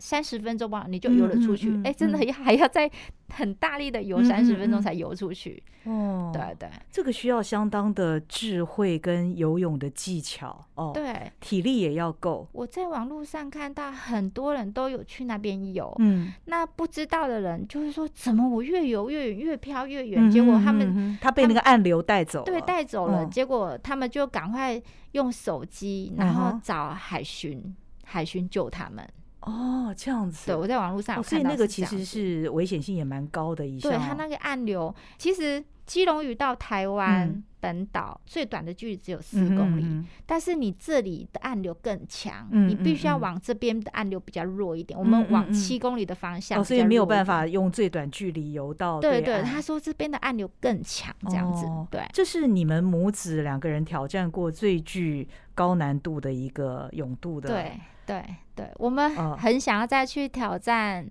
[0.00, 1.68] 三十分钟吧，你就游了出去。
[1.68, 2.90] 哎、嗯嗯嗯欸，真的要还要再
[3.28, 5.62] 很大力的游三十分钟才游出去。
[5.84, 10.90] 哦、嗯，对对，这个需要相当的智慧跟游泳的技巧哦。
[10.92, 12.46] 对，体力也要够。
[12.52, 20.28] 我在网络上看到很多人都有去那边游，嗯，那不知道的人就是说，怎么我越游越远，越飘越远？
[20.28, 23.24] 嗯、结果他们、他被那个暗流带走了，对，带走了。
[23.24, 24.80] 嗯、结果他们就赶快
[25.12, 29.06] 用手机，然后找海巡，嗯、海巡救他们。
[29.40, 30.46] 哦，这样子。
[30.46, 33.90] 对，我在网络上有看到，所以那个其实是危险性也蛮高的一项。
[33.90, 44.98] 对，它那个暗流，其实基隆屿到台湾本岛最短的距离只有四公里，但是你这里的暗流更强，你必须要往这边的暗流比较弱一点。
[44.98, 49.00] 我们往七公里的方向，所以没有办法用最短距离游到。
[49.00, 51.66] 对对，他说这边的暗流更强，这样子。
[51.90, 57.48] 对，这是你们母子两个人挑战过最具高难度的一个泳渡的。
[57.48, 57.80] 对。
[58.06, 58.24] 对
[58.60, 61.08] 对，我们很想要再去挑战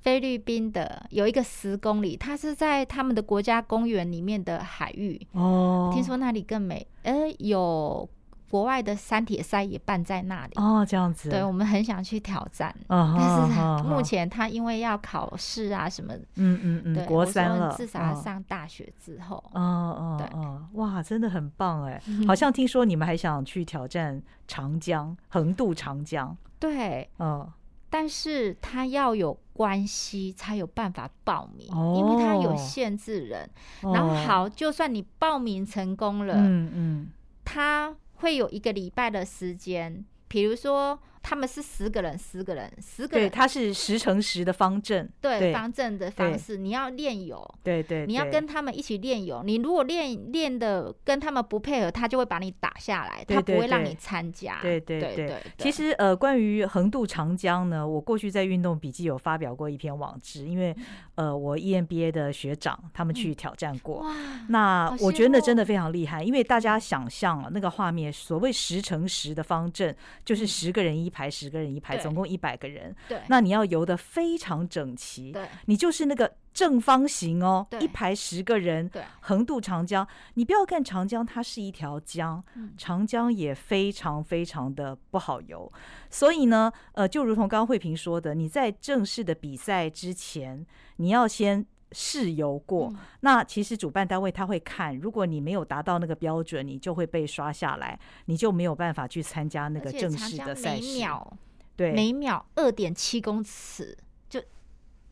[0.00, 5.90] 菲律宾的，有一个十公里，它是在他们的国家公园里面的海域哦。
[5.94, 8.06] 听说那里更美，呃，有
[8.50, 11.28] 国外的三铁赛也办在那里哦，这样子。
[11.28, 19.42] 对，我们很想去挑战，哦、但是目前他因为要考试啊什么，嗯嗯嗯，国三了，至少要上大学之后。
[19.52, 22.00] 哦哦，对哦，哇，真的很棒哎！
[22.28, 26.36] 好像听说你们还想去挑战长江，横渡长江。
[26.60, 27.52] 对，嗯、哦，
[27.90, 33.50] 但是他要有关系才有办法报名，哦、因为他有限制人。
[33.82, 37.08] 哦、然后好，就算你报名成功了，嗯嗯，
[37.44, 37.92] 他。
[38.24, 40.98] 会有一个礼拜的时间，比如说。
[41.26, 43.26] 他们是十个人，十个人，十个人。
[43.26, 45.10] 对，他是十乘十的方阵。
[45.22, 47.42] 对，对方阵的方式，你要练有。
[47.62, 48.06] 对对，对。
[48.06, 49.42] 你要跟他们一起练有。
[49.42, 54.58] 你如果练练的跟他们不配合，他就会把你打下来，他不会让你参加。
[54.60, 55.42] 对对对对。
[55.56, 60.76] 其实呃，关于横渡长江呢，我过去在运动笔记有发表过一篇网志，因为
[61.14, 64.00] 呃，我 EMBA 的学长他们去挑战过。
[64.00, 64.14] 哇。
[64.50, 71.13] 那我觉得那真的非常厉害，因为大家想象啊那个画面，所谓十乘十的方阵，就是十个人一。
[71.14, 72.94] 排十个人一排，总共一百个人。
[73.08, 75.30] 对，那你要游得非常整齐。
[75.30, 78.88] 对，你就是那个正方形哦，对一排十个人。
[78.88, 80.06] 对，横渡长江。
[80.34, 82.42] 你不要看长江，它是一条江，
[82.76, 85.72] 长江也非常非常的不好游。
[86.10, 91.64] 所以呢，呃，就如同刚刚慧萍说的，你在正式的比赛之前，你要先。
[91.94, 100.82] 试游过，嗯、那其实主办单位他会看，如果你没有达到那个标准，你就会被刷下来，你就没有办法去参加那个正式的赛事。
[100.82, 101.32] 每秒，
[101.76, 103.96] 对，每秒二点七公尺。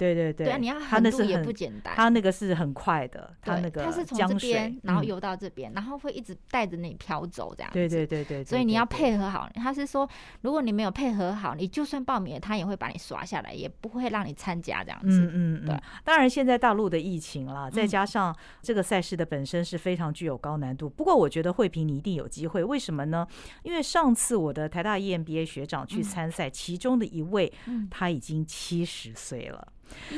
[0.03, 1.94] 对对对，对，你要横渡也不简单。
[1.94, 7.70] 他那个是很快的，他那个他是从这边然后游到这边，然后会一直带着你飘走这样。
[7.72, 9.48] 对对对对，所以你要配合好。
[9.55, 10.09] 他是说，
[10.40, 15.20] 如果你没有配合好，你就算报名了，他也会把你刷下来，也不会让你参加这样子。
[15.32, 15.80] 嗯嗯，对。
[16.03, 20.88] 当然，现在大陆的疫情啦，再加上这个赛事的本身是非常具有高难度。
[20.88, 22.64] 不过，我觉得惠平你一定有机会。
[22.64, 23.26] 为什么呢？
[23.62, 27.53] 因为上次我的台大 EMBA 学长去参赛，其中的一位
[27.90, 29.66] 他已经七十岁了。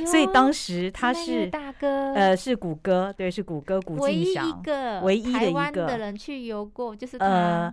[0.06, 4.62] 所以当时他是大哥，呃，是谷歌，对，是谷歌谷静翔，
[5.02, 7.72] 唯一的一个的人去游过，就是呃，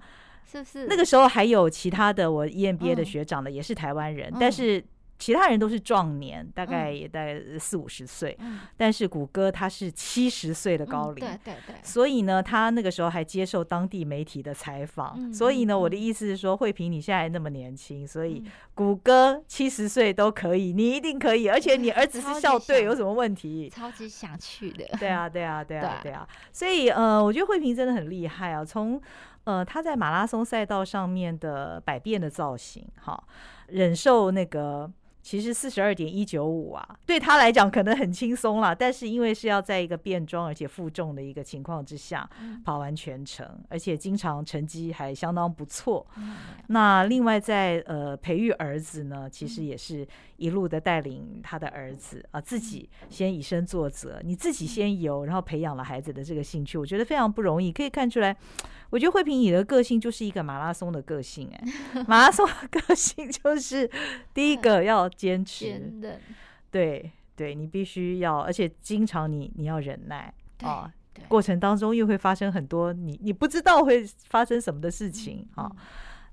[0.52, 0.88] 是不是？
[0.88, 4.84] 那个时候还有其他的我 EMBA 的学长呢，也是台湾人，但是。
[5.22, 11.54] 其他人都是壮年，大概也在四五十岁，嗯、但是谷歌他是七十岁的高龄，嗯，对。
[11.54, 18.44] 对对，所以呢，他那个时候还接受当地媒体的采访，嗯、所以呢，我的意思是说，慧萍你现在那么年轻，所以
[18.74, 23.70] 谷歌七十岁都可以，你一定可以，而且你儿子是校队，有什么问题？
[23.70, 29.00] 超级想去的，对啊，对啊，对啊，对啊，所以呃，我觉得慧萍真的很厉害啊，从
[29.44, 33.24] 呃他在马拉松赛道上面的百变的造型，哈，
[33.68, 34.92] 忍受那个。
[35.22, 42.28] 其实四十二点一九五啊，对他来讲可能很轻松了，但是因为是要在一个变装而且负重的一个情况之下
[42.66, 46.06] 跑完全程，而且经常成绩还相当不错。
[46.68, 50.08] 那另外在呃培育儿子呢，其实也是
[50.42, 58.36] 一路的带领他的儿子啊，自己先以身作则，你自己先游，然后培养了孩子的这个兴趣，我觉得非常不容易，可以看出来。
[58.90, 61.64] 我觉得慧萍你的个性就是一个马拉松的个性，哎，
[62.10, 63.90] 马拉松的个性就是
[64.34, 65.80] 第一个要坚持，
[66.72, 70.34] 对对，你必须要，而且经常你你要忍耐
[70.64, 70.92] 啊，
[71.28, 75.72] 过程当中又会发生很多你你不知道会发生什么的事情啊，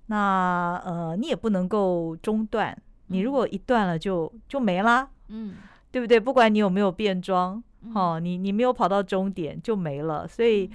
[0.06, 2.76] 那呃你也不能够中断，
[3.08, 5.56] 你如果一断了就就没啦，嗯，
[5.90, 6.18] 对不对？
[6.18, 7.62] 不管你有没有变装。
[7.94, 10.68] 哦，你你没有跑到终点就没了，所以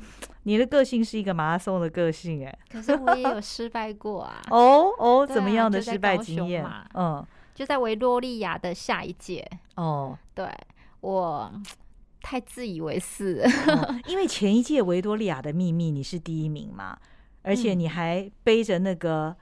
[0.44, 2.60] 你的个性是一个马拉松的个性哎。
[2.72, 4.42] 可是我也有 失败过啊。
[4.50, 6.66] 哦哦，怎么样的失败经验？
[6.94, 7.24] 嗯，
[7.54, 9.46] 就在维多利亚的下一届。
[9.76, 10.48] 哦，对，
[11.02, 11.52] 我
[12.22, 13.46] 太自以为是，
[14.08, 16.98] 因为前一届维多利亚的秘密你是第一名嘛，
[17.44, 19.36] 而且你还背着那个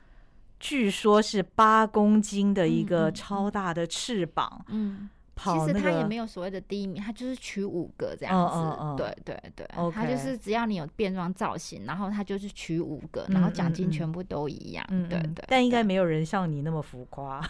[0.62, 4.64] 据说是八公斤的一个超大的翅膀。
[4.70, 5.09] 嗯。
[5.43, 8.95] 其实他也没有所谓的第一名，他就是取五个这样子。
[8.95, 14.86] 对对对，他就是只要你有变装造型，然后他就是取五个，然后奖金全部都一样。
[15.09, 15.43] 对对。
[15.47, 17.41] 但应该没有人像你那么浮夸。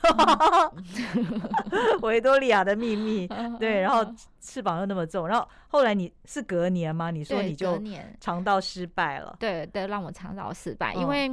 [2.01, 3.27] 维多利亚的秘密，
[3.59, 4.05] 对，然后
[4.39, 7.11] 翅膀又那么重，然后后来你是隔年吗？
[7.11, 7.77] 你说你就
[8.21, 9.35] 肠道失败了。
[9.37, 11.29] 对对，让我肠道失败，因为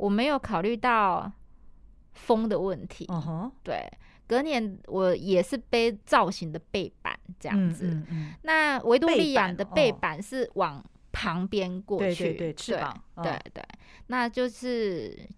[0.00, 1.30] 我没有考虑到
[2.12, 3.06] 风的问题。
[3.08, 3.90] 嗯哼，对。
[4.26, 10.80] 隔年我也是背造型的背板这样子，嗯嗯嗯、那维多利亚的背板是往
[11.10, 13.64] 旁边过去，对对对，翅膀，对对，
[14.06, 15.28] 那就是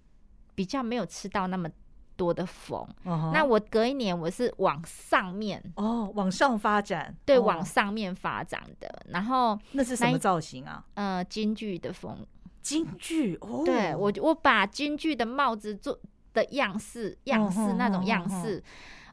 [0.54, 1.70] 比较没有吃到那么
[2.16, 2.86] 多的风。
[3.04, 9.06] 哦、那我隔一年我是往上面哦，往上发展，对，往上面发展的。
[9.08, 10.84] 然后那是什么造型啊？
[10.92, 12.18] 呃，京剧的风。
[12.62, 15.98] 京剧哦，对我我把京剧的帽子做
[16.32, 18.62] 的样式样式那种样式，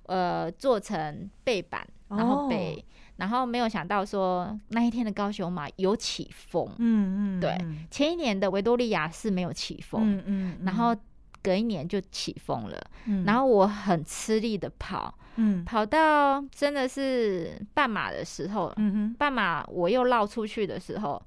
[0.03, 2.83] 呃，做成背板，然后背，
[3.17, 7.57] 然后没有想到说那一天的高雄马有起风，嗯嗯，对，
[7.89, 10.95] 前一年的维多利亚是没有起风，嗯嗯，然后。
[11.41, 13.23] 隔一年就起风了，嗯。
[13.23, 21.23] 然后我很吃力的跑，嗯，跑到真的是半马的时候，嗯哼，半马我又绕出去的时候。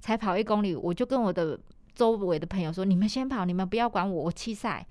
[0.00, 1.58] 才跑一公里，我就跟我的
[1.94, 4.86] 周围的朋友说：“你们先跑，你们不要管我，我弃赛。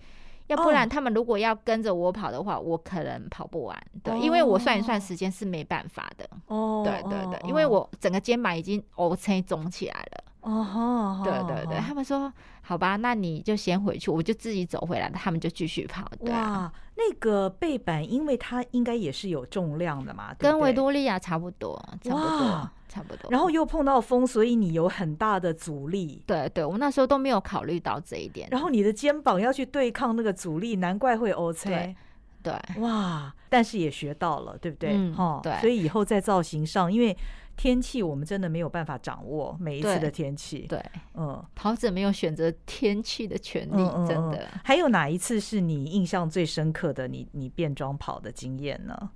[0.48, 3.78] 要不然他们如果要跟着我跑的话，我可能跑不完。
[4.02, 6.26] 对，因为我算一算时间是没办法的。
[6.48, 10.24] 哦，对对对，因为我整个肩膀已经 O C 肿起来了。
[10.52, 12.32] 哦，对对对，他们说
[12.62, 16.10] 好吧，那你就先回去，我就自己走回来，他们就继续跑。
[16.22, 26.24] 哇，那个背板，因为它应该也是有重量的嘛，跟维多利亚差不多，差不多。”差不多，然后又碰到风，所以你有很大的阻力。
[26.26, 28.48] 对对，我那时候都没有考虑到这一点。
[28.50, 31.70] 然后你的肩膀要去对抗那个阻力，难怪会 O C。
[31.70, 31.96] 对，
[32.42, 33.32] 对，哇！
[33.50, 34.92] 但是也学到了，对不对？
[34.94, 35.54] 嗯，哦、对。
[35.60, 37.16] 所以以后在造型上，因为
[37.58, 40.60] 天气我们真的没有办法掌握每一次的天气。
[40.70, 40.80] 对，
[41.16, 44.48] 嗯，跑者没有选择天气的权利，嗯、真的。
[44.64, 47.08] 还有哪一次是你印象最深刻的？
[47.08, 49.10] 你你变装跑的经验呢？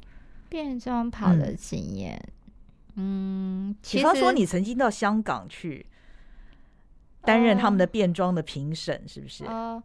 [0.50, 2.20] 变装跑的经验。
[2.96, 5.86] 嗯嗯，比方说你曾经到香港去
[7.22, 9.46] 担任他们的变装的评审，是不是？
[9.46, 9.82] 哦，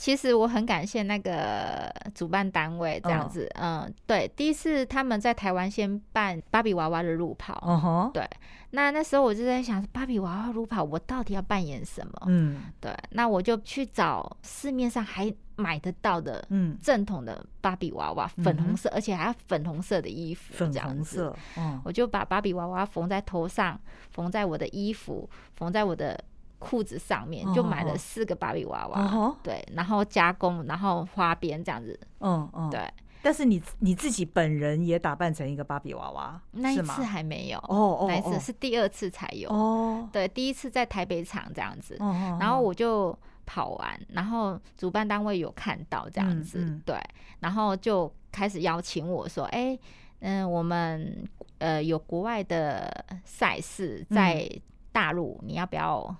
[0.00, 3.46] 其实我很感谢那个主办单位这样子。
[3.60, 7.62] 嗯，对，第一次他们在台湾先办芭比娃娃的路跑。
[7.66, 8.26] 嗯哼，对。
[8.70, 12.12] 那那时候我就在想，芭比娃娃路跑，我到底要扮演什么？
[12.28, 12.90] 嗯，对。
[13.10, 21.36] 那我就去找市面上还买得到的，嗯，正统的芭比娃娃，粉红色，而且还要粉红色的衣服，粉红色。
[21.58, 23.78] 嗯，我就把芭比娃娃缝在头上，
[24.12, 26.18] 缝在我的衣服，缝在我的
[26.60, 29.36] 裤子上面，就买了四个芭比娃娃。
[29.42, 31.98] 对，然后加工，然后花边这样子。
[32.20, 32.88] 嗯嗯，对。
[33.22, 40.08] 但是你你自己本人也打扮成一个芭比娃娃，那一次还没有哦，那一次是第二次才有哦。
[40.10, 41.96] 对，第一次在台北场这样子，
[42.38, 46.96] 然后我就跑完，然后主办单位有看到这样子，对，
[47.40, 49.78] 然后就开始邀请我说，哎，
[50.20, 51.22] 嗯，我们
[51.58, 54.50] 呃有国外的赛事在
[54.92, 56.16] 大陆，你要不要？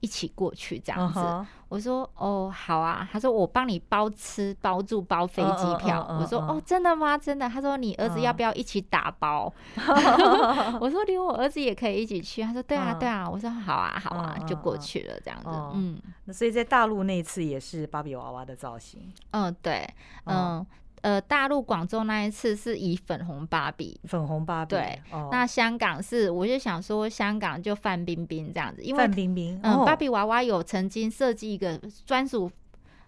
[0.00, 1.46] 一起过去这样子，uh huh.
[1.68, 7.18] 我说哦好啊，他说我帮你包吃包住包飞机票，我说哦真的吗？
[7.18, 7.48] 真的？
[7.48, 10.78] 他说你儿子要不要一起打包？Uh.
[10.80, 19.88] 我说连我儿子也可以一起去，他说对啊对啊，我说好啊好啊，就过去了这样子，嗯，那所以在大陆那次也是芭比娃娃的造型，嗯对，
[20.24, 20.64] 嗯。
[21.02, 24.70] 呃，大陆广州那一次是以粉红芭比，粉红芭比。
[24.76, 32.50] 对，哦、那香港是，我就想说，香港就范冰冰这样子，因为范冰冰，嗯，芭比娃娃有曾经设计一个专属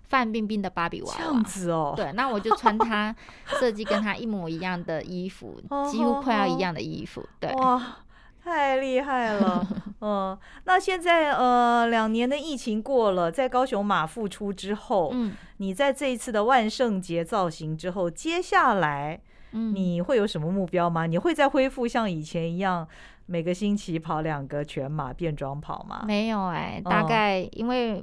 [0.04, 1.94] 范冰冰的芭比娃娃，这样子哦。
[1.96, 3.14] 对，那我就穿她
[3.58, 5.60] 设计跟她一模一样的衣服，
[5.90, 7.52] 几乎快要一样的衣服，对。
[7.54, 7.96] 哇
[8.42, 9.66] 太厉害了，
[10.00, 19.20] 嗯，那现在呃，两年的疫情过了，在高雄马复出之后，嗯，你在这一次的万圣节造型之后，接下来，
[19.52, 21.06] 你会有什么目标吗？
[21.06, 22.86] 你会再恢复像以前一样，
[23.26, 26.04] 每个星期跑两个全马变装跑吗？
[26.06, 28.02] 没有哎、欸，大概因为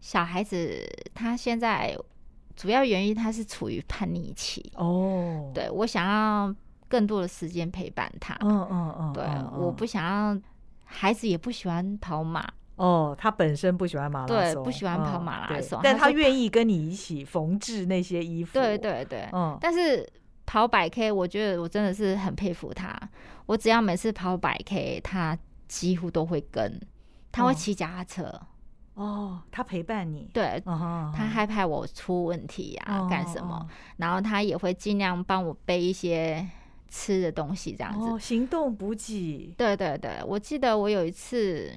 [0.00, 0.80] 小孩子
[1.12, 1.96] 他现在
[2.54, 6.54] 主要原因他是处于叛逆期哦，对我想要。
[6.92, 9.24] 更多的时间陪伴他，嗯嗯嗯，对，
[9.56, 10.38] 我不想要
[10.84, 12.46] 孩子也不喜欢跑马。
[12.76, 20.06] 哦，他本身不喜欢马拉松，对，不喜欢跑马拉松，但他愿意跟你一起缝制那些衣服，对对对，嗯，但是
[20.44, 22.94] 跑百 K，我觉得我真的是很佩服他，
[23.46, 26.78] 我只要每次跑百 K，他几乎都会跟，
[27.30, 28.40] 他会骑脚踏车，
[28.94, 33.66] 哦，他陪伴你，对，他害怕我出问题呀，干什么，
[33.96, 36.46] 然后他也会尽量帮我背一些。
[36.94, 39.54] 吃的东西这样子，哦，行动补给。
[39.56, 41.72] 对对对，我记得我有一次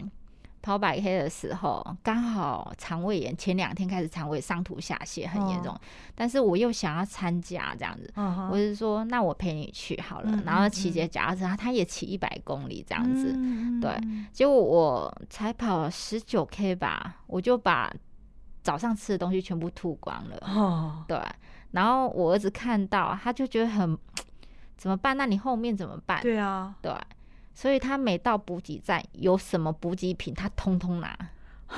[0.62, 5.82] 跑百 K 的时候，刚好肠胃炎，前两天开始肠胃上吐下泻很严重，哦、
[6.14, 8.12] 但是我又想要参加这样子，
[8.52, 13.32] 我是说那我陪你去好了，然后骑着脚踏车，他也骑一百公里这样子，
[13.80, 13.98] 对，
[14.34, 17.90] 结果我才跑了十九 K 吧，我就把
[18.62, 21.18] 早上吃的东西全部吐光了，哦，对，
[21.72, 23.98] 然后我儿子看到，他就觉得很。
[24.78, 25.16] 怎么办？
[25.18, 26.22] 那你后面怎么办？
[26.22, 26.94] 对啊，对，
[27.54, 31.18] 所以他每到补给站有什么补给品，他通通拿。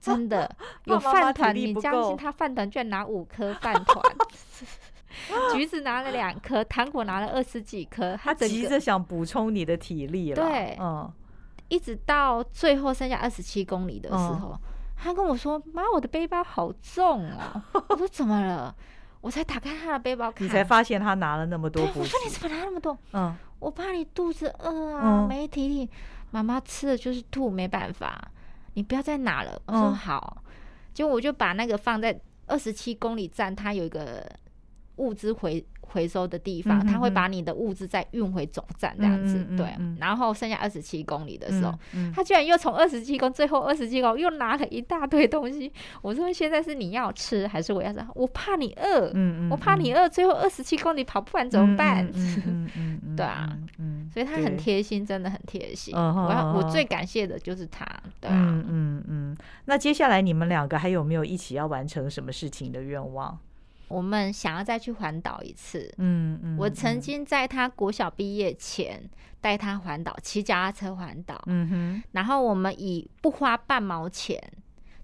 [0.00, 0.50] 真的
[0.84, 4.02] 有饭团，你相信他饭团居然拿五颗饭团，
[5.54, 10.42] 橘子拿了两颗，糖果拿了二十几颗，他急着想补充你的体力了。
[10.44, 11.10] 对，嗯。
[11.68, 14.60] 一直到最后剩下二十七公里的时候，哦、
[14.94, 18.74] 他跟我说：“妈，我的背包好重啊！”我说：“怎么了？”
[19.22, 21.82] 我才打开他的背包看，你才发现他拿了那么多。
[21.94, 25.88] 我说：“你怎么拿那么多？”嗯，我怕你肚子饿啊，嗯、没体力。
[26.30, 28.30] 妈妈吃的就是吐，没办法，
[28.74, 29.62] 你不要再拿了。
[29.66, 30.42] 我说：“好。
[30.44, 30.52] 嗯”
[30.92, 34.28] 结果我就把那个放在二十七公里站，它有一个
[34.96, 35.64] 物资回。
[35.92, 39.66] 回收的地方，他会把你的物资再运回总站这样子，对。
[39.98, 41.72] 然后剩下二十七公里的时候，
[42.14, 45.72] 他居然又从二十七公最后二十七公又拿了一大堆东西。
[46.00, 48.04] 我说现在是你要吃还是我要吃？
[48.14, 49.12] 我怕你饿，
[49.50, 52.10] 我怕你饿，最后二十七公里跑不完怎么办？
[53.16, 53.46] 对啊，
[54.12, 55.94] 所以他很贴心，真的很贴心。
[55.94, 57.86] 我要我最感谢的就是他，
[58.20, 59.36] 对啊，嗯嗯嗯。
[59.66, 63.38] 那接下来你们两个还有没有一起要完成什么事情的愿望？
[63.92, 65.92] 我们想要再去环岛一次。
[65.98, 69.02] 嗯嗯，我曾经在他国小毕业前
[69.40, 71.40] 带他环岛，骑脚踏车环岛。
[71.46, 74.40] 嗯哼，然后我们以不花半毛钱，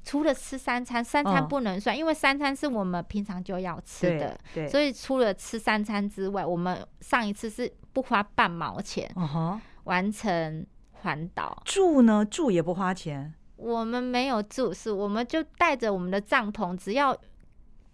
[0.03, 4.39] 除了吃三餐，三餐不能算，因为三餐是我们平常就要吃的。
[4.55, 9.11] 对，所以除了吃三餐之外，我们上一次是不花半毛钱，
[9.85, 11.63] 完成环岛。
[11.67, 12.25] 住呢？
[12.25, 13.35] 住也不花钱。
[13.57, 17.15] 我们没有住，是我们就带着我们的帐篷，只要。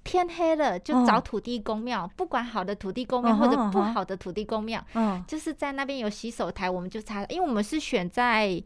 [0.04, 4.84] 天黑了就找土地公庙，不管好的土地公庙或者不好的土地公庙，
[5.26, 8.62] 就是在那边有洗手台，我们就擦，因为我们是选在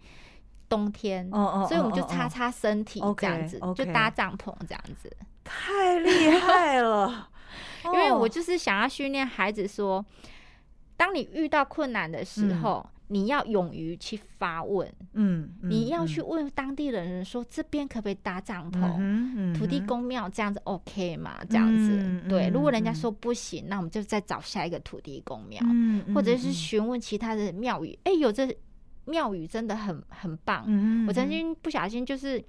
[0.68, 5.11] 冬天，所以我们就擦擦身体这样子，就搭帐篷这样子。
[5.45, 7.30] 太厉害了！
[7.86, 10.05] 因为我就是想要训练孩子说，
[10.97, 12.84] 当你遇到困难的时候。
[13.11, 19.54] 你要勇于去发问，嗯，嗯，你要去问当地的人说，这边可不可以搭帐篷？
[19.54, 21.38] 土地公庙这样子 OK 吗？
[21.48, 22.48] 这样子，嗯、对。
[22.48, 27.98] 如果人家说不行，那我们就再找下一个土地公庙，嗯、或者是询问其他的庙宇。
[28.04, 28.54] 哎、欸，有这
[29.06, 30.64] 庙宇真的很很棒。
[30.66, 32.44] 嗯、我曾经不小心就是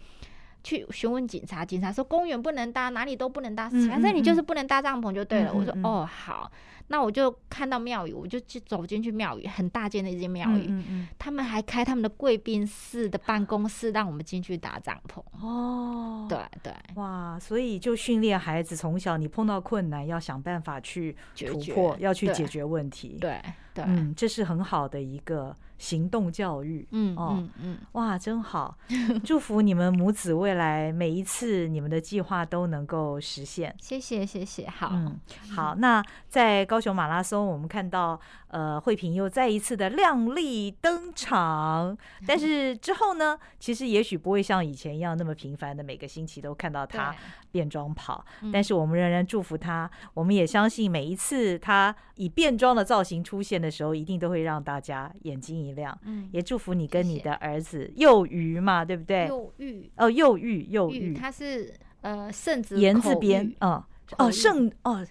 [0.62, 5.52] 去询问警察，警察说公园不能搭，哪里都不能搭，反正你就是不能搭帐篷就对了。
[5.54, 6.52] 嗯、我说哦好。
[6.90, 15.24] 那我就看到庙宇，我就去走进去庙宇，很大间的一间庙宇，嗯嗯、他们还开他们的贵宾室的办公室，让我们进去搭帐篷。
[15.42, 23.18] 哦，对对，哇，所以就训练孩子从小，你碰到困难要想办法去突破，要去解决问题。
[23.22, 23.40] 对
[23.74, 25.56] 对，对嗯，这是很好的一个。
[25.80, 28.78] 行动教育，嗯嗯嗯，哇，真好！
[29.24, 33.74] 祝福你们母子未来每一次你们的计划都能够实现。
[33.80, 35.18] 谢谢谢谢，好，嗯，
[35.56, 35.76] 好。
[35.76, 47.16] 那在高雄马拉松，我们看到呃慧萍又再一次的亮丽登场，但是 之后呢，其实也许不会像以前一样那么频繁的每个星期都看到她
[47.52, 48.24] 变装跑，
[48.54, 49.90] 但是我们仍然祝福她。
[50.14, 55.98] 我们也相信每一次她以变装的造型出现的时候，一定都会让大家眼睛一亮。
[56.04, 59.28] 嗯，也祝福你跟你的儿子幼鱼嘛，对不对？
[59.28, 59.92] 幼玉。
[59.98, 63.84] 哦，幼玉幼玉，他是呃圣子言字边，哦
[64.18, 65.06] 哦圣哦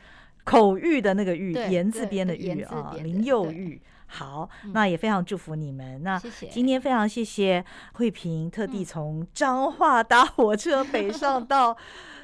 [0.49, 3.81] 口玉的那个玉，言字边的玉啊，林佑玉。
[4.11, 6.03] 好，那也非常祝福你们。
[6.03, 6.19] 那
[6.51, 11.77] 今天非常谢谢慧萍特地从彰化搭火车北上到。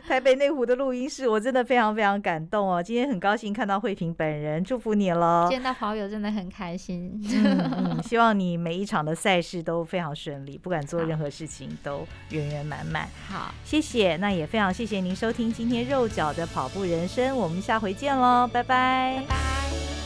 [0.07, 2.83] 台北内湖的录音室，我真的非常非常感动哦！
[2.83, 5.49] 今天很高兴看到慧萍本人，祝福你了。
[5.51, 7.19] 见到好友真的很开心。
[7.33, 13.09] 嗯嗯， 希望你每一场的赛事都非常顺利，不管做任何事情都圆圆满满。
[13.27, 14.17] 好，谢谢。
[14.17, 19.17] 那也非常谢谢您收听今天肉脚的跑步人生，我们下回见喽，拜拜。
[19.21, 20.04] 拜拜。